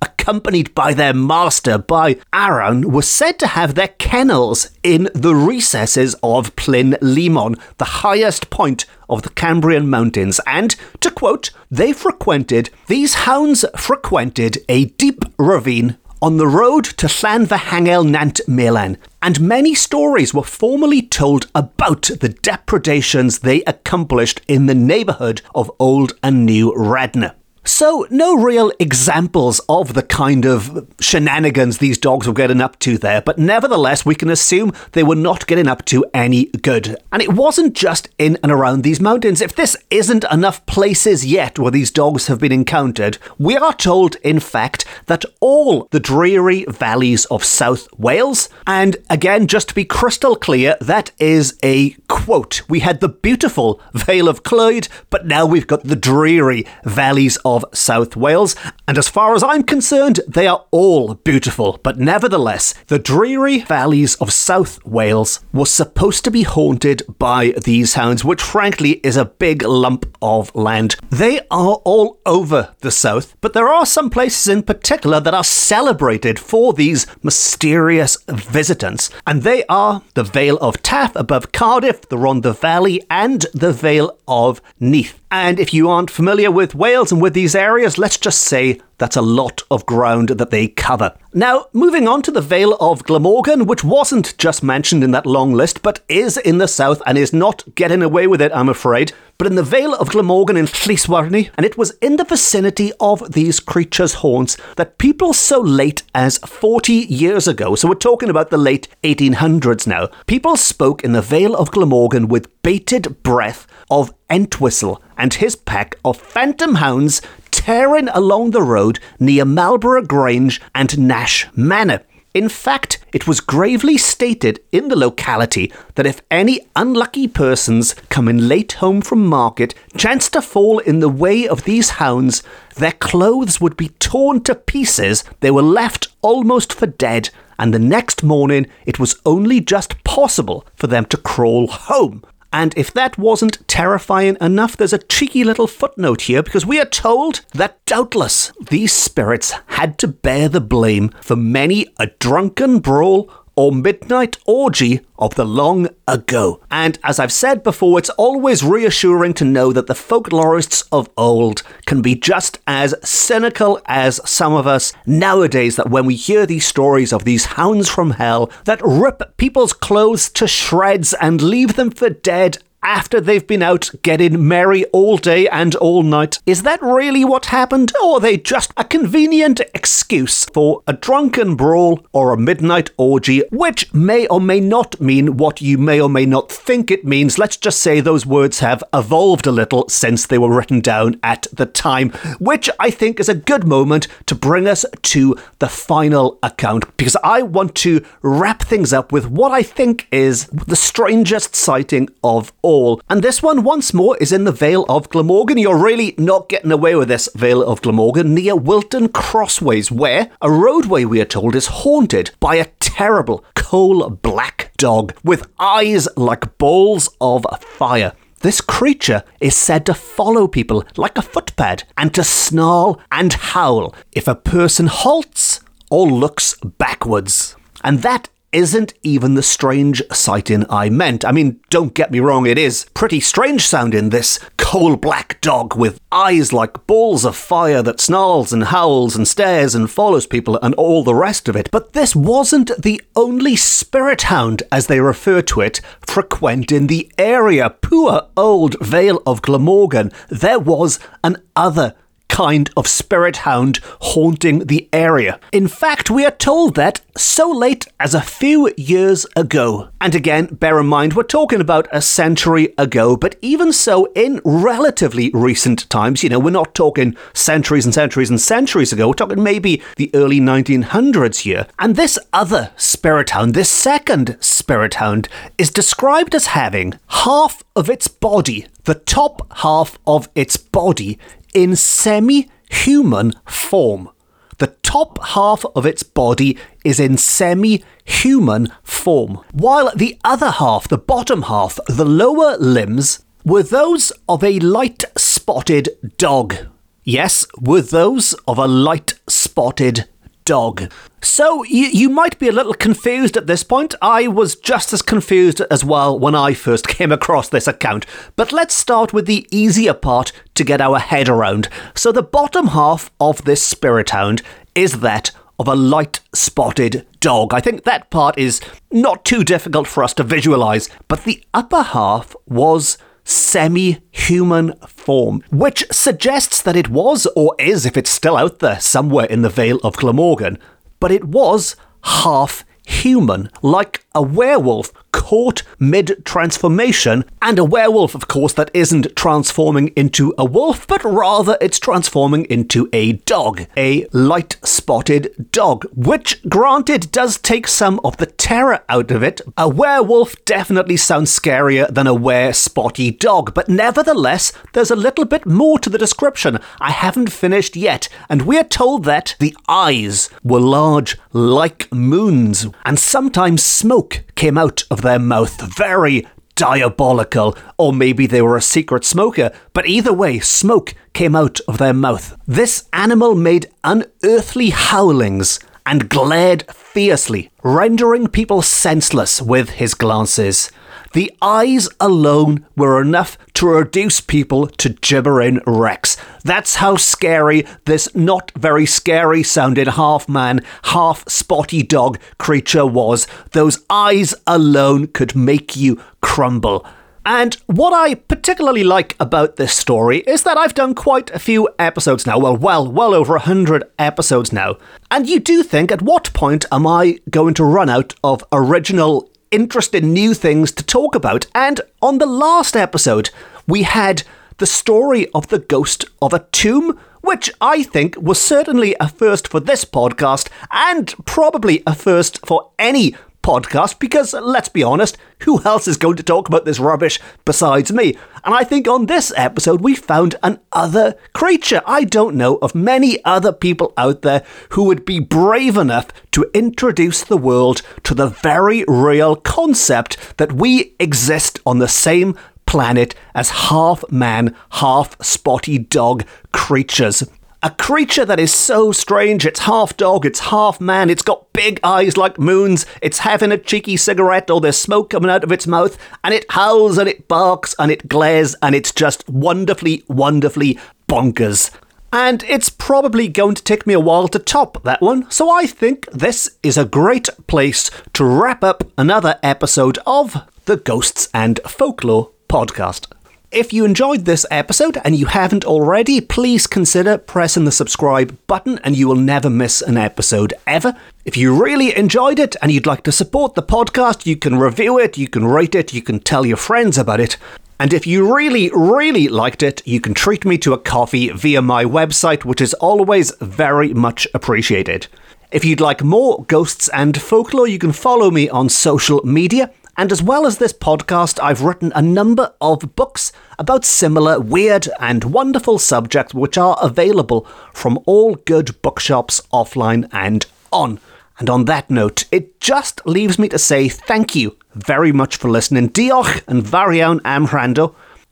accompanied 0.01 0.74
by 0.75 0.93
their 0.93 1.13
master, 1.13 1.77
by 1.77 2.15
Arawn, 2.34 2.86
were 2.86 3.01
said 3.01 3.39
to 3.39 3.48
have 3.48 3.75
their 3.75 3.88
kennels 3.88 4.72
in 4.84 5.10
the 5.13 5.36
recesses 5.36 6.15
of 6.22 6.55
Plynlimon, 6.55 7.60
the 7.77 7.86
highest 7.86 8.50
point 8.50 8.86
of 9.10 9.22
the 9.22 9.29
Cambrian 9.29 9.89
mountains. 9.89 10.41
And, 10.46 10.75
to 11.01 11.12
quote, 11.12 11.51
they 11.72 11.93
frequented, 11.93 12.69
these 12.88 13.13
hounds 13.13 13.63
frequented 13.75 14.57
a 14.67 14.86
deep 14.86 15.24
ravine 15.38 15.98
on 16.21 16.38
the 16.38 16.47
road 16.47 16.86
to 16.86 17.07
Llanfihangel 17.07 18.09
Nant 18.09 18.41
Melan, 18.47 18.97
and 19.21 19.39
many 19.39 19.75
stories 19.75 20.33
were 20.33 20.43
formerly 20.43 21.01
told 21.01 21.50
about 21.53 22.09
the 22.19 22.29
depredations 22.29 23.39
they 23.39 23.62
accomplished 23.63 24.41
in 24.47 24.65
the 24.65 24.75
neighbourhood 24.75 25.41
of 25.53 25.71
Old 25.79 26.13
and 26.24 26.45
New 26.45 26.74
Radnor. 26.75 27.36
So, 27.67 28.07
no 28.09 28.33
real 28.33 28.71
examples 28.79 29.59
of 29.67 29.93
the 29.93 30.01
kind 30.01 30.45
of 30.45 30.88
shenanigans 31.01 31.79
these 31.79 31.97
dogs 31.97 32.25
were 32.25 32.33
getting 32.33 32.62
up 32.62 32.79
to 32.79 32.97
there, 32.97 33.21
but 33.21 33.38
nevertheless, 33.38 34.05
we 34.05 34.15
can 34.15 34.29
assume 34.29 34.71
they 34.93 35.03
were 35.03 35.15
not 35.15 35.47
getting 35.47 35.67
up 35.67 35.83
to 35.86 36.05
any 36.13 36.45
good. 36.45 36.95
And 37.12 37.21
it 37.21 37.33
wasn't 37.33 37.74
just 37.75 38.07
in 38.17 38.38
and 38.41 38.53
around 38.53 38.83
these 38.83 39.01
mountains. 39.01 39.41
If 39.41 39.53
this 39.53 39.75
isn't 39.89 40.24
enough 40.31 40.65
places 40.65 41.25
yet 41.25 41.59
where 41.59 41.69
these 41.69 41.91
dogs 41.91 42.27
have 42.27 42.39
been 42.39 42.53
encountered, 42.53 43.17
we 43.38 43.57
are 43.57 43.74
told, 43.74 44.15
in 44.24 44.39
fact, 44.39 44.86
that 45.07 45.25
all 45.41 45.89
the 45.91 46.00
dreary 46.00 46.63
valleys 46.69 47.25
of 47.25 47.43
South 47.43 47.89
Wales, 48.00 48.47
and 48.65 48.95
again, 49.09 49.45
just 49.45 49.67
to 49.69 49.75
be 49.75 49.83
crystal 49.83 50.38
clear, 50.38 50.77
that 50.79 51.12
is 51.19 51.57
a 51.62 51.89
quote. 52.07 52.62
We 52.69 52.79
had 52.79 53.01
the 53.01 53.09
beautiful 53.09 53.81
Vale 53.93 54.29
of 54.29 54.43
Clwyd, 54.43 54.88
but 55.09 55.27
now 55.27 55.45
we've 55.45 55.67
got 55.67 55.83
the 55.83 55.97
dreary 55.97 56.65
valleys 56.86 57.38
of 57.43 57.56
of 57.57 57.65
South 57.73 58.15
Wales, 58.15 58.55
and 58.87 58.97
as 58.97 59.09
far 59.09 59.35
as 59.35 59.43
I'm 59.43 59.63
concerned, 59.63 60.21
they 60.27 60.47
are 60.47 60.65
all 60.71 61.15
beautiful, 61.15 61.79
but 61.83 61.97
nevertheless, 61.97 62.73
the 62.87 62.99
dreary 62.99 63.59
valleys 63.61 64.15
of 64.15 64.31
South 64.31 64.83
Wales 64.85 65.39
were 65.51 65.65
supposed 65.65 66.23
to 66.23 66.31
be 66.31 66.43
haunted 66.43 67.01
by 67.17 67.53
these 67.63 67.95
hounds, 67.95 68.23
which 68.23 68.41
frankly 68.41 69.01
is 69.03 69.17
a 69.17 69.25
big 69.25 69.63
lump 69.63 70.05
of 70.21 70.53
land. 70.55 70.95
They 71.09 71.39
are 71.51 71.81
all 71.83 72.19
over 72.25 72.75
the 72.81 72.91
south, 72.91 73.35
but 73.41 73.53
there 73.53 73.67
are 73.67 73.85
some 73.85 74.09
places 74.09 74.47
in 74.47 74.61
particular 74.63 75.19
that 75.19 75.33
are 75.33 75.43
celebrated 75.43 76.37
for 76.37 76.73
these 76.73 77.07
mysterious 77.23 78.17
visitants, 78.27 79.09
and 79.25 79.41
they 79.41 79.63
are 79.65 80.03
the 80.13 80.23
Vale 80.23 80.57
of 80.57 80.83
Taff 80.83 81.15
above 81.15 81.51
Cardiff, 81.51 82.07
the 82.09 82.17
Rhondda 82.17 82.55
Valley, 82.55 83.01
and 83.09 83.45
the 83.53 83.73
Vale 83.73 84.17
of 84.27 84.61
Neath. 84.79 85.19
And 85.31 85.59
if 85.59 85.73
you 85.73 85.89
aren't 85.89 86.11
familiar 86.11 86.49
with 86.49 86.75
Wales 86.75 87.11
and 87.11 87.21
with 87.21 87.33
these 87.33 87.46
areas, 87.55 87.97
let's 87.97 88.17
just 88.17 88.41
say 88.41 88.79
that's 88.97 89.15
a 89.15 89.21
lot 89.21 89.61
of 89.69 89.85
ground 89.85 90.29
that 90.29 90.49
they 90.49 90.67
cover. 90.67 91.15
Now, 91.33 91.67
moving 91.71 92.07
on 92.07 92.23
to 92.23 92.31
the 92.31 92.41
Vale 92.41 92.73
of 92.79 93.03
Glamorgan, 93.03 93.67
which 93.67 93.83
wasn't 93.83 94.37
just 94.37 94.63
mentioned 94.63 95.03
in 95.03 95.11
that 95.11 95.25
long 95.25 95.53
list, 95.53 95.83
but 95.83 95.99
is 96.09 96.37
in 96.37 96.57
the 96.57 96.67
south 96.67 97.01
and 97.05 97.17
is 97.17 97.31
not 97.31 97.63
getting 97.75 98.01
away 98.01 98.25
with 98.25 98.41
it, 98.41 98.51
I'm 98.55 98.69
afraid. 98.69 99.13
But 99.37 99.45
in 99.45 99.55
the 99.55 99.61
Vale 99.61 99.93
of 99.93 100.09
Glamorgan 100.09 100.57
in 100.57 100.65
Llysworney, 100.65 101.51
and 101.55 101.65
it 101.65 101.77
was 101.77 101.91
in 102.01 102.15
the 102.15 102.23
vicinity 102.23 102.91
of 102.99 103.33
these 103.33 103.59
creatures' 103.59 104.15
haunts 104.15 104.57
that 104.77 104.97
people 104.97 105.31
so 105.31 105.59
late 105.61 106.01
as 106.15 106.39
40 106.39 106.93
years 106.93 107.47
ago, 107.47 107.75
so 107.75 107.87
we're 107.87 107.95
talking 107.95 108.29
about 108.29 108.49
the 108.49 108.57
late 108.57 108.87
1800s 109.03 109.85
now, 109.85 110.07
people 110.25 110.57
spoke 110.57 111.03
in 111.03 111.11
the 111.11 111.21
Vale 111.21 111.55
of 111.55 111.69
Glamorgan 111.69 112.27
with 112.27 112.49
bated 112.63 113.21
breath 113.21 113.67
of 113.91 114.12
Entwistle 114.29 115.01
and 115.17 115.36
his 115.36 115.55
pack 115.55 115.97
of 116.03 116.17
phantom 116.17 116.75
hounds 116.75 117.21
tearing 117.51 118.07
along 118.10 118.51
the 118.51 118.62
road 118.62 118.99
near 119.19 119.45
Marlborough 119.45 120.05
Grange 120.05 120.62
and 120.73 120.97
Nash 120.97 121.47
Manor. 121.55 122.01
In 122.33 122.49
fact, 122.49 122.99
it 123.13 123.25
was 123.25 123.39
gravely 123.39 123.97
stated 123.97 124.60
in 124.71 124.89
the 124.89 124.95
locality 124.95 125.73
that 125.95 126.05
if 126.05 126.21
any 126.29 126.60
unlucky 126.75 127.27
persons 127.27 127.95
coming 128.10 128.38
late 128.38 128.73
home 128.73 129.01
from 129.01 129.25
market 129.25 129.73
chanced 129.97 130.33
to 130.33 130.41
fall 130.43 130.77
in 130.77 130.99
the 130.99 131.10
way 131.10 131.47
of 131.47 131.63
these 131.63 131.97
hounds, 131.97 132.43
their 132.75 132.91
clothes 132.91 133.60
would 133.60 133.75
be 133.75 133.89
torn 133.89 134.43
to 134.43 134.53
pieces, 134.53 135.23
they 135.39 135.49
were 135.49 135.63
left 135.63 136.10
almost 136.21 136.71
for 136.71 136.86
dead, 136.86 137.31
and 137.57 137.73
the 137.73 137.79
next 137.79 138.21
morning 138.21 138.67
it 138.86 138.99
was 138.99 139.19
only 139.25 139.60
just 139.60 140.03
possible 140.03 140.63
for 140.75 140.86
them 140.86 141.05
to 141.05 141.17
crawl 141.17 141.65
home. 141.65 142.23
And 142.51 142.73
if 142.77 142.93
that 142.93 143.17
wasn't 143.17 143.67
terrifying 143.67 144.38
enough, 144.39 144.77
there's 144.77 144.93
a 144.93 144.99
cheeky 144.99 145.43
little 145.43 145.67
footnote 145.67 146.21
here 146.21 146.41
because 146.41 146.65
we 146.65 146.79
are 146.79 146.86
told 146.86 147.41
that 147.53 147.83
doubtless 147.86 148.51
these 148.69 148.93
spirits 148.93 149.53
had 149.67 149.97
to 149.99 150.07
bear 150.07 150.47
the 150.49 150.62
blame 150.62 151.10
for 151.21 151.36
many 151.36 151.88
a 151.99 152.07
drunken 152.19 152.79
brawl 152.79 153.29
or 153.58 153.72
midnight 153.74 154.38
orgy 154.46 155.02
of 155.20 155.36
the 155.36 155.43
long 155.43 155.89
ago. 156.08 156.62
And 156.72 156.98
as 157.04 157.20
I've 157.20 157.32
said 157.32 157.63
before, 157.63 157.98
it's 157.98 158.12
always 158.12 158.63
reassuring 158.63 159.34
to 159.34 159.46
know 159.46 159.74
that 159.74 159.88
the 159.88 159.96
folklorists 159.96 160.88
of 160.91 161.10
old 161.17 161.63
can 161.86 162.02
be 162.02 162.15
just 162.15 162.60
as 162.67 162.93
cynical 163.04 163.82
as 163.88 164.22
some 164.24 164.54
of 164.54 164.67
us 164.67 164.93
nowadays, 165.06 165.76
that 165.76 165.89
when 165.89 166.06
we 166.06 166.15
hear 166.15 166.46
these 166.46 166.67
stories 166.67 167.12
of 167.12 167.26
these 167.26 167.46
hounds 167.46 167.89
from 167.89 168.12
hell 168.12 168.52
that 168.65 168.80
rip 168.84 169.36
people's 169.38 169.74
clothes 169.74 170.30
to 170.30 170.48
shreds 170.48 171.13
and 171.15 171.41
leave 171.41 171.76
them 171.76 171.89
for 171.89 172.10
dead 172.10 172.60
after 172.83 173.19
they've 173.19 173.47
been 173.47 173.63
out 173.63 173.89
getting 174.01 174.47
merry 174.47 174.85
all 174.85 175.17
day 175.17 175.47
and 175.49 175.75
all 175.75 176.03
night. 176.03 176.39
Is 176.45 176.63
that 176.63 176.81
really 176.81 177.25
what 177.25 177.47
happened, 177.47 177.91
or 178.01 178.17
are 178.17 178.19
they 178.19 178.37
just 178.37 178.71
a 178.77 178.83
convenient 178.83 179.59
excuse 179.73 180.45
for 180.45 180.83
a 180.87 180.93
drunken 180.93 181.55
brawl 181.55 182.05
or 182.13 182.31
a 182.31 182.37
midnight 182.37 182.91
orgy, 182.97 183.43
which 183.51 183.93
may 183.93 184.27
or 184.27 184.39
may 184.39 184.59
not 184.59 185.01
mean 185.01 185.37
what 185.37 185.59
you 185.59 185.77
may 185.77 185.99
or 185.99 186.09
may 186.09 186.25
not 186.25 186.51
think 186.51 186.91
it 186.91 187.03
means? 187.03 187.37
Let's 187.37 187.57
just 187.57 187.79
say 187.79 187.99
those 187.99 188.25
words 188.25 188.59
have 188.59 188.83
evolved 188.93 189.47
a 189.47 189.51
little 189.51 189.89
since 189.89 190.25
they 190.25 190.37
were 190.37 190.55
written 190.55 190.79
down 190.79 191.19
at 191.23 191.47
the 191.51 191.65
time, 191.65 192.11
which 192.39 192.69
I 192.79 192.89
think 192.91 193.19
is 193.19 193.29
a 193.29 193.35
good 193.35 193.67
moment 193.67 194.07
to 194.27 194.35
bring 194.35 194.67
us 194.67 194.85
to 195.01 195.35
the 195.59 195.67
final 195.67 196.39
account, 196.43 196.95
because 196.95 197.17
I 197.23 197.41
want 197.41 197.75
to 197.75 198.05
wrap 198.21 198.61
things 198.61 198.93
up 198.93 199.11
with 199.11 199.27
what 199.27 199.51
I 199.51 199.63
think 199.63 200.07
is 200.11 200.45
the 200.47 200.75
strangest 200.75 201.55
sighting 201.55 202.09
of 202.23 202.53
all. 202.61 202.66
And 203.10 203.23
this 203.23 203.41
one, 203.41 203.63
once 203.63 203.93
more, 203.93 204.17
is 204.17 204.34
in 204.34 204.43
the 204.43 204.51
Vale 204.51 204.86
of 204.89 205.08
Glamorgan. 205.10 205.58
You're 205.58 205.82
really 205.82 206.13
not 206.17 206.49
getting 206.49 206.71
away 206.71 206.95
with 206.95 207.08
this 207.08 207.30
Vale 207.34 207.63
of 207.63 207.82
Glamorgan 207.82 208.34
near 208.34 208.58
Wilton 208.58 209.08
Crossways, 209.08 209.89
where 209.89 210.30
a 210.41 210.51
roadway, 210.51 211.06
we 211.06 211.21
are 211.21 211.25
told, 211.25 211.56
is 211.56 211.67
haunted 211.67 212.32
by 212.41 212.56
a 212.56 212.65
terrible 212.82 213.45
coal 213.56 214.10
black 214.10 214.71
dog 214.75 215.13
with 215.23 215.47
eyes 215.58 216.10
like 216.17 216.58
balls 216.58 217.10
of 217.21 217.45
fire. 217.62 218.12
This 218.41 218.60
creature 218.60 219.23
is 219.39 219.56
said 219.56 219.86
to 219.86 219.93
follow 219.93 220.47
people 220.47 220.84
like 220.97 221.17
a 221.17 221.21
footpad 221.21 221.84
and 221.97 222.13
to 222.15 222.23
snarl 222.23 223.01
and 223.12 223.32
howl 223.32 223.95
if 224.12 224.27
a 224.27 224.36
person 224.36 224.88
halts 224.88 225.62
or 225.89 226.06
looks 226.06 226.56
backwards. 226.77 227.56
And 227.82 228.01
that 228.01 228.27
isn't 228.51 228.93
even 229.03 229.36
the 229.36 229.43
strange 229.43 230.01
sighting 230.12 230.65
I 230.69 230.89
meant. 230.89 231.25
I 231.25 231.31
mean, 231.31 231.60
don't 231.69 231.93
get 231.93 232.12
me 232.12 232.19
wrong, 232.19 232.45
it 232.45 232.57
is 232.57 232.86
pretty 232.93 233.19
strange 233.19 233.67
sounding, 233.67 234.10
this 234.10 234.39
coal 234.57 234.95
black 234.97 235.39
dog 235.41 235.75
with 235.75 235.99
eyes 236.12 236.51
like 236.51 236.88
balls 236.88 237.23
of 237.23 237.36
fire 237.36 237.81
that 237.83 238.01
snarls 238.01 238.51
and 238.51 238.65
howls 238.65 239.15
and 239.15 239.27
stares 239.27 239.73
and 239.75 239.89
follows 239.89 240.27
people 240.27 240.60
and 240.62 240.75
all 240.75 241.03
the 241.03 241.15
rest 241.15 241.47
of 241.47 241.55
it. 241.55 241.69
But 241.71 241.93
this 241.93 242.15
wasn't 242.15 242.71
the 242.81 243.01
only 243.15 243.55
spirit 243.55 244.23
hound, 244.23 244.63
as 244.71 244.88
they 244.88 244.99
refer 244.99 245.41
to 245.43 245.62
it, 245.62 245.79
frequenting 246.05 246.88
the 246.88 247.12
area. 247.17 247.69
Poor 247.69 248.27
old 248.36 248.75
Vale 248.81 249.21
of 249.25 249.41
Glamorgan. 249.41 250.12
There 250.29 250.60
was 250.60 250.99
an 251.23 251.38
other 251.55 251.95
kind 252.38 252.69
of 252.78 252.86
spirit 252.86 253.38
hound 253.38 253.80
haunting 254.00 254.60
the 254.67 254.88
area. 254.93 255.39
In 255.52 255.67
fact, 255.67 256.12
we 256.12 256.23
are 256.23 256.30
told 256.30 256.76
that 256.76 257.02
so 257.17 257.50
late 257.50 257.88
as 258.00 258.13
a 258.13 258.21
few 258.21 258.71
years 258.78 259.26
ago. 259.36 259.89
And 260.00 260.13
again, 260.13 260.45
bear 260.45 260.80
in 260.80 260.86
mind, 260.86 261.13
we're 261.13 261.23
talking 261.23 261.60
about 261.60 261.88
a 261.91 262.00
century 262.00 262.76
ago, 262.78 263.17
but 263.17 263.38
even 263.41 263.73
so, 263.73 264.06
in 264.13 264.39
relatively 264.45 265.32
recent 265.34 265.89
times, 265.89 266.21
you 266.21 266.30
know, 266.30 266.38
we're 266.38 266.52
not 266.52 266.76
talking 266.76 267.17
centuries 267.34 267.86
and 267.86 267.93
centuries 267.95 268.30
and 268.30 268.39
centuries 268.39 268.93
ago, 268.93 269.08
we're 269.08 269.15
talking 269.15 269.41
maybe 269.41 269.82
the 269.95 270.12
early 270.13 270.39
1900s 270.39 271.39
here. 271.39 271.65
And 271.80 271.95
this 271.95 272.19
other 272.34 272.69
spirit 272.76 273.32
hound, 273.32 273.56
this 273.56 273.71
second 273.71 274.38
spirit 274.39 274.93
hound, 274.95 275.28
is 275.58 275.71
described 275.71 276.36
as 276.36 276.47
having 276.47 277.00
half 277.08 277.63
of 277.76 277.89
its 277.89 278.08
body, 278.08 278.67
the 278.84 278.95
top 278.95 279.52
half 279.58 279.97
of 280.06 280.30
its 280.36 280.56
body, 280.56 281.17
in 281.53 281.75
semi 281.75 282.49
human 282.69 283.33
form. 283.45 284.10
The 284.57 284.75
top 284.81 285.23
half 285.23 285.63
of 285.75 285.86
its 285.86 286.03
body 286.03 286.57
is 286.83 286.99
in 286.99 287.17
semi 287.17 287.83
human 288.05 288.69
form, 288.83 289.41
while 289.51 289.91
the 289.95 290.17
other 290.23 290.51
half, 290.51 290.88
the 290.88 290.97
bottom 290.97 291.43
half, 291.43 291.79
the 291.88 292.05
lower 292.05 292.57
limbs, 292.57 293.23
were 293.45 293.63
those 293.63 294.12
of 294.27 294.43
a 294.43 294.60
light 294.60 295.05
spotted 295.15 295.89
dog. 296.17 296.55
Yes, 297.03 297.45
were 297.60 297.81
those 297.81 298.33
of 298.47 298.57
a 298.57 298.67
light 298.67 299.13
spotted 299.27 300.10
dog. 300.47 300.89
So 301.21 301.63
you, 301.63 301.88
you 301.88 302.10
might 302.10 302.39
be 302.39 302.47
a 302.47 302.53
little 302.53 302.73
confused 302.73 303.36
at 303.36 303.47
this 303.47 303.63
point. 303.63 303.93
I 304.01 304.29
was 304.29 304.55
just 304.55 304.93
as 304.93 305.01
confused 305.01 305.60
as 305.69 305.83
well 305.83 306.17
when 306.17 306.36
I 306.36 306.53
first 306.53 306.88
came 306.97 307.12
across 307.12 307.49
this 307.49 307.67
account. 307.67 308.05
But 308.38 308.53
let's 308.53 308.73
start 308.73 309.12
with 309.12 309.27
the 309.27 309.45
easier 309.51 309.93
part 309.93 310.31
to 310.55 310.63
get 310.63 310.79
our 310.79 310.99
head 310.99 311.27
around. 311.27 311.67
So 311.95 312.13
the 312.13 312.23
bottom 312.23 312.67
half 312.67 313.12
of 313.19 313.43
this 313.43 313.62
spirit 313.62 314.12
hound 314.12 314.41
is 314.73 315.01
that 315.01 315.31
of 315.60 315.67
a 315.67 315.75
light 315.75 316.21
spotted 316.33 317.05
dog. 317.19 317.53
I 317.53 317.60
think 317.60 317.83
that 317.83 318.10
part 318.10 318.38
is 318.38 318.62
not 318.89 319.25
too 319.25 319.43
difficult 319.43 319.88
for 319.88 320.01
us 320.01 320.13
to 320.13 320.23
visualize, 320.23 320.89
but 321.10 321.25
the 321.25 321.43
upper 321.53 321.81
half 321.81 322.36
was 322.45 322.97
semi 323.27 323.99
human 324.11 324.73
form, 324.87 325.43
which 325.51 325.85
suggests 325.91 326.61
that 326.61 326.75
it 326.75 326.89
was, 326.89 327.27
or 327.35 327.55
is, 327.59 327.85
if 327.85 327.97
it's 327.97 328.09
still 328.09 328.37
out 328.37 328.59
there 328.59 328.79
somewhere 328.79 329.25
in 329.25 329.41
the 329.41 329.49
Vale 329.49 329.79
of 329.83 329.97
Glamorgan, 329.97 330.57
but 330.99 331.11
it 331.11 331.25
was 331.25 331.75
half 332.03 332.63
human, 332.88 333.50
like 333.62 334.06
a 334.15 334.21
werewolf 334.21 334.91
caught 335.12 335.63
mid 335.80 336.23
transformation, 336.26 337.26
and 337.41 337.60
a 337.60 337.63
werewolf, 337.63 338.15
of 338.15 338.28
course, 338.28 338.54
that 338.54 338.71
isn't 338.73 339.15
transforming 339.15 339.89
into 339.89 340.34
a 340.38 340.45
wolf, 340.45 340.88
but 340.88 341.04
rather 341.04 341.58
it's 341.60 341.80
transforming 341.80 342.45
into 342.45 342.88
a 342.93 343.13
dog, 343.13 343.65
a 343.76 344.08
light 344.13 344.58
spotted 344.63 345.52
dog, 345.52 345.86
which, 345.95 346.41
granted, 346.47 347.12
does 347.12 347.38
take 347.38 347.67
some 347.67 348.00
of 348.04 348.17
the 348.17 348.26
terror 348.26 348.84
out 348.89 349.12
of 349.12 349.23
it. 349.23 349.41
A 349.58 349.67
werewolf 349.67 350.36
definitely 350.45 350.97
sounds 350.97 351.38
scarier 351.38 351.93
than 351.93 352.08
a 352.08 352.13
were 352.13 352.54
spotty 352.54 353.12
dog, 353.12 353.54
but 353.54 353.69
nevertheless, 353.69 354.54
there's 354.73 354.91
a 354.91 354.95
little 354.95 355.26
bit 355.26 355.45
more 355.45 355.80
to 355.80 355.89
the 355.89 355.97
description 355.97 356.60
I 356.80 356.91
haven't 356.91 357.32
finished 357.32 357.76
yet, 357.76 358.08
and 358.30 358.43
we're 358.43 358.63
told 358.63 359.04
that 359.06 359.36
the 359.39 359.56
eyes 359.67 360.30
were 360.43 360.60
large 360.60 361.17
like 361.34 361.91
moons, 361.91 362.67
and 362.85 362.99
sometimes 362.99 363.63
smoke 363.63 364.23
came 364.35 364.57
out 364.57 364.83
of 364.89 365.01
their 365.01 365.19
mouth. 365.19 365.61
Very 365.75 366.25
diabolical, 366.55 367.55
or 367.77 367.93
maybe 367.93 368.25
they 368.25 368.41
were 368.41 368.57
a 368.57 368.61
secret 368.61 369.05
smoker, 369.05 369.51
but 369.73 369.87
either 369.87 370.11
way, 370.11 370.39
smoke 370.39 370.95
came 371.13 371.35
out 371.35 371.59
of 371.67 371.77
their 371.77 371.93
mouth. 371.93 372.35
This 372.47 372.89
animal 372.91 373.35
made 373.35 373.69
unearthly 373.83 374.71
howlings 374.71 375.59
and 375.85 376.09
glared 376.09 376.63
fiercely, 376.73 377.49
rendering 377.63 378.27
people 378.27 378.61
senseless 378.61 379.41
with 379.41 379.69
his 379.69 379.93
glances. 379.93 380.71
The 381.17 381.34
eyes 381.41 381.89
alone 381.99 382.63
were 382.75 383.01
enough 383.01 383.39
to 383.56 383.65
reduce 383.65 384.21
people 384.21 384.67
to 384.67 384.89
gibbering 384.89 385.62
wrecks. 385.65 386.15
That's 386.43 386.75
how 386.75 386.95
scary 386.97 387.65
this 387.86 388.13
not 388.13 388.51
very 388.56 388.86
scary 388.86 389.41
sounding 389.41 389.88
half 389.88 390.30
man, 390.30 390.62
half 390.84 391.27
spotty 391.27 391.82
dog 391.82 392.19
creature 392.38 392.86
was. 392.86 393.25
Those 393.53 393.84
eyes 393.89 394.36
alone 394.45 395.08
could 395.08 395.36
make 395.36 395.75
you 395.75 395.99
crumble. 396.21 396.86
And 397.25 397.56
what 397.65 397.93
I 397.93 398.13
particularly 398.13 398.84
like 398.84 399.15
about 399.19 399.56
this 399.56 399.75
story 399.75 400.19
is 400.19 400.43
that 400.43 400.60
I've 400.60 400.75
done 400.75 400.93
quite 400.93 401.32
a 401.32 401.39
few 401.39 401.67
episodes 401.80 402.27
now, 402.27 402.38
well, 402.38 402.56
well, 402.56 402.91
well 402.91 403.15
over 403.15 403.38
a 403.38 403.39
hundred 403.39 403.86
episodes 403.97 404.53
now. 404.53 404.77
And 405.10 405.27
you 405.27 405.39
do 405.39 405.63
think, 405.63 405.91
at 405.91 406.03
what 406.03 406.32
point 406.34 406.65
am 406.71 406.86
I 406.86 407.21
going 407.32 407.56
to 407.56 407.65
run 407.65 407.89
out 407.89 408.13
of 408.23 408.43
original 408.51 409.32
interesting 409.51 410.13
new 410.13 410.33
things 410.33 410.71
to 410.73 410.83
talk 410.83 411.15
about. 411.15 411.47
And 411.55 411.81
on 412.01 412.17
the 412.17 412.25
last 412.25 412.75
episode, 412.75 413.29
we 413.67 413.83
had 413.83 414.23
the 414.57 414.65
story 414.65 415.27
of 415.33 415.47
the 415.47 415.60
ghost 415.60 416.05
of 416.21 416.33
a 416.33 416.45
tomb, 416.51 416.99
which 417.21 417.51
I 417.62 417.83
think 417.83 418.15
was 418.19 418.41
certainly 418.41 418.95
a 418.99 419.10
first 419.10 419.47
for 419.47 419.60
this 419.60 419.86
podcast 419.86 420.49
and 420.71 421.13
probably 421.25 421.83
a 421.86 421.93
first 421.95 422.45
for 422.45 422.71
any 422.79 423.15
podcast 423.47 423.97
because, 423.97 424.33
let's 424.33 424.67
be 424.67 424.83
honest, 424.83 425.17
who 425.43 425.63
else 425.63 425.88
is 425.88 425.95
going 425.95 426.17
to 426.17 426.23
talk 426.23 426.49
about 426.49 426.65
this 426.65 426.79
rubbish 426.79 427.17
besides 427.45 427.93
me? 427.93 428.13
And 428.43 428.53
I 428.53 428.65
think 428.65 428.89
on 428.89 429.05
this 429.05 429.31
episode 429.38 429.79
we 429.79 429.95
found 429.95 430.36
an 430.43 430.60
other 430.73 431.15
creature. 431.31 431.81
I 431.86 432.03
don't 432.03 432.36
know 432.36 432.57
of 432.57 432.75
many 432.75 433.23
other 433.23 433.53
people 433.53 433.93
out 433.95 434.21
there 434.21 434.43
who 434.71 434.83
would 434.83 435.05
be 435.05 435.21
brave 435.21 435.77
enough 435.77 436.07
to 436.31 436.51
introduce 436.53 437.23
the 437.23 437.38
world 437.38 437.81
to 438.03 438.13
the 438.13 438.27
very 438.27 438.83
real 438.86 439.38
concept 439.38 440.38
that 440.38 440.51
we 440.51 440.93
exist 440.99 441.62
on 441.65 441.79
the 441.79 441.88
same 441.88 442.38
planet 442.65 443.15
as 443.33 443.49
half 443.49 444.03
man, 444.12 444.53
half 444.71 445.15
spotty 445.23 445.77
dog 445.77 446.25
creatures. 446.51 447.23
A 447.67 447.71
creature 447.71 448.23
that 448.23 448.39
is 448.39 448.53
so 448.53 448.93
strange, 448.93 449.45
it's 449.45 449.60
half 449.60 449.97
dog, 449.97 450.25
it's 450.25 450.39
half 450.39 450.80
man, 450.80 451.10
it's 451.10 451.21
got 451.21 451.51
big 451.51 451.82
eyes 451.84 452.15
like 452.15 452.39
moons, 452.39 452.86
it's 453.01 453.19
having 453.19 453.51
a 453.51 453.58
cheeky 453.58 453.97
cigarette 453.97 454.49
or 454.49 454.62
there's 454.62 454.77
smoke 454.77 455.10
coming 455.10 455.30
out 455.30 455.43
of 455.43 455.51
its 455.51 455.67
mouth, 455.67 455.97
and 456.23 456.34
it 456.34 456.49
howls 456.49 456.97
and 456.97 457.10
it 457.10 457.27
barks 457.27 457.75
and 457.77 457.91
it 457.91 458.08
glares 458.08 458.56
and 458.62 458.73
it's 458.73 458.93
just 458.93 459.27
wonderfully, 459.27 460.01
wonderfully 460.08 460.80
bonkers. 461.10 461.69
And 462.13 462.41
it's 462.43 462.69
probably 462.69 463.27
going 463.27 463.56
to 463.56 463.63
take 463.63 463.86
me 463.86 463.93
a 463.93 463.99
while 463.99 464.30
to 464.30 464.39
top 464.39 464.82
that 464.84 465.01
one, 465.01 465.30
so 465.30 465.49
I 465.49 465.67
think 465.67 466.10
this 466.10 466.58
is 466.63 466.77
a 466.77 466.86
great 466.86 467.27
place 467.47 467.91
to 468.13 468.23
wrap 468.23 468.63
up 468.63 468.86
another 468.97 469.39
episode 469.43 469.99
of 470.08 470.38
the 470.63 470.77
Ghosts 470.77 471.27
and 471.34 471.60
Folklore 471.65 472.32
podcast. 472.47 473.12
If 473.51 473.71
you 473.71 473.86
enjoyed 473.86 474.25
this 474.25 474.45
episode 474.51 474.97
and 475.05 475.15
you 475.15 475.27
haven't 475.27 475.63
already, 475.63 476.19
please 476.19 476.67
consider 476.67 477.17
pressing 477.17 477.63
the 477.63 477.71
subscribe 477.71 478.38
button 478.45 478.77
and 478.83 478.93
you 478.93 479.07
will 479.07 479.15
never 479.15 479.49
miss 479.49 479.81
an 479.81 479.95
episode 479.95 480.53
ever. 480.67 480.97
If 481.23 481.38
you 481.38 481.55
really 481.55 481.95
enjoyed 481.95 482.39
it 482.39 482.57
and 482.62 482.73
you'd 482.73 482.86
like 482.86 483.03
to 483.03 483.12
support 483.13 483.55
the 483.55 483.63
podcast, 483.63 484.25
you 484.25 484.36
can 484.36 484.60
review 484.60 484.99
it, 484.99 485.17
you 485.17 485.29
can 485.29 485.45
rate 485.45 485.75
it, 485.75 485.93
you 485.93 486.01
can 486.01 486.19
tell 486.19 486.45
your 486.45 486.57
friends 486.57 486.97
about 486.97 487.21
it. 487.21 487.38
And 487.79 487.93
if 487.93 488.05
you 488.05 488.36
really, 488.36 488.69
really 488.73 489.29
liked 489.29 489.63
it, 489.63 489.81
you 489.88 490.01
can 490.01 490.13
treat 490.13 490.43
me 490.43 490.57
to 490.57 490.73
a 490.73 490.77
coffee 490.77 491.29
via 491.29 491.62
my 491.62 491.86
website, 491.86 492.43
which 492.43 492.60
is 492.60 492.73
always 492.73 493.33
very 493.39 493.93
much 493.93 494.27
appreciated. 494.33 495.07
If 495.53 495.63
you'd 495.63 495.79
like 495.79 496.03
more 496.03 496.43
ghosts 496.49 496.89
and 496.89 497.21
folklore, 497.21 497.69
you 497.69 497.79
can 497.79 497.93
follow 497.93 498.29
me 498.29 498.49
on 498.49 498.67
social 498.67 499.21
media. 499.23 499.71
And 499.99 500.12
as 500.12 500.21
well 500.21 500.45
as 500.45 500.60
this 500.60 500.73
podcast, 500.73 501.39
I've 501.41 501.63
written 501.63 501.91
a 501.95 502.03
number 502.03 502.53
of 502.62 502.95
books 502.95 503.31
about 503.57 503.83
similar 503.83 504.39
weird 504.39 504.88
and 504.99 505.23
wonderful 505.23 505.79
subjects 505.79 506.36
which 506.36 506.55
are 506.55 506.77
available 506.79 507.47
from 507.73 507.97
all 508.05 508.36
good 508.36 508.79
bookshops 508.83 509.41
offline 509.51 510.07
and 510.12 510.45
on. 510.71 510.99
And 511.39 511.49
on 511.49 511.65
that 511.65 511.89
note, 511.89 512.25
it 512.31 512.60
just 512.60 513.05
leaves 513.07 513.39
me 513.39 513.49
to 513.49 513.57
say 513.57 513.89
thank 513.89 514.36
you 514.36 514.55
very 514.75 515.12
much 515.12 515.36
for 515.36 515.49
listening. 515.49 515.89
Diolch 515.89 516.43
and 516.47 516.62
Varian 516.62 517.19
am 517.25 517.47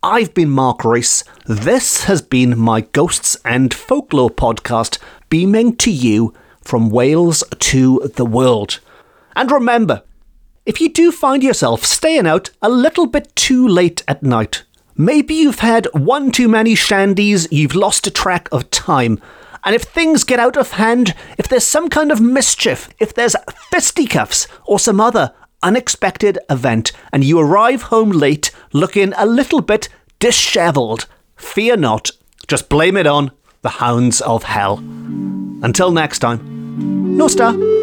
I've 0.03 0.35
been 0.35 0.51
Mark 0.51 0.85
Rees. 0.85 1.23
This 1.47 2.03
has 2.03 2.21
been 2.21 2.59
my 2.59 2.81
Ghosts 2.81 3.37
and 3.43 3.73
Folklore 3.73 4.29
podcast, 4.29 4.99
beaming 5.29 5.75
to 5.77 5.91
you 5.91 6.31
from 6.61 6.91
Wales 6.91 7.43
to 7.57 8.11
the 8.13 8.25
world. 8.25 8.79
And 9.35 9.49
remember, 9.51 10.03
if 10.65 10.81
you 10.81 10.89
do 10.89 11.11
find 11.11 11.43
yourself 11.43 11.85
staying 11.85 12.25
out 12.25 12.49
a 12.61 12.69
little 12.69 13.05
bit 13.05 13.35
too 13.35 13.67
late 13.67 14.03
at 14.07 14.23
night, 14.23 14.63
maybe 14.95 15.35
you've 15.35 15.59
had 15.59 15.87
one 15.93 16.31
too 16.31 16.47
many 16.47 16.73
shandies, 16.73 17.47
you've 17.51 17.75
lost 17.75 18.13
track 18.15 18.49
of 18.51 18.69
time, 18.71 19.21
and 19.63 19.75
if 19.75 19.83
things 19.83 20.23
get 20.23 20.39
out 20.39 20.57
of 20.57 20.71
hand, 20.71 21.13
if 21.37 21.47
there's 21.47 21.65
some 21.65 21.89
kind 21.89 22.11
of 22.11 22.21
mischief, 22.21 22.89
if 22.99 23.13
there's 23.13 23.35
fisticuffs 23.71 24.47
or 24.65 24.79
some 24.79 24.99
other 24.99 25.33
unexpected 25.63 26.37
event, 26.49 26.91
and 27.11 27.23
you 27.23 27.39
arrive 27.39 27.83
home 27.83 28.11
late 28.11 28.51
looking 28.73 29.13
a 29.17 29.25
little 29.25 29.61
bit 29.61 29.89
dishevelled, 30.19 31.07
fear 31.35 31.75
not, 31.75 32.11
just 32.47 32.69
blame 32.69 32.97
it 32.97 33.07
on 33.07 33.31
the 33.61 33.69
hounds 33.69 34.21
of 34.21 34.43
hell. 34.43 34.77
Until 34.77 35.91
next 35.91 36.19
time, 36.19 36.39
Nosta! 37.17 37.74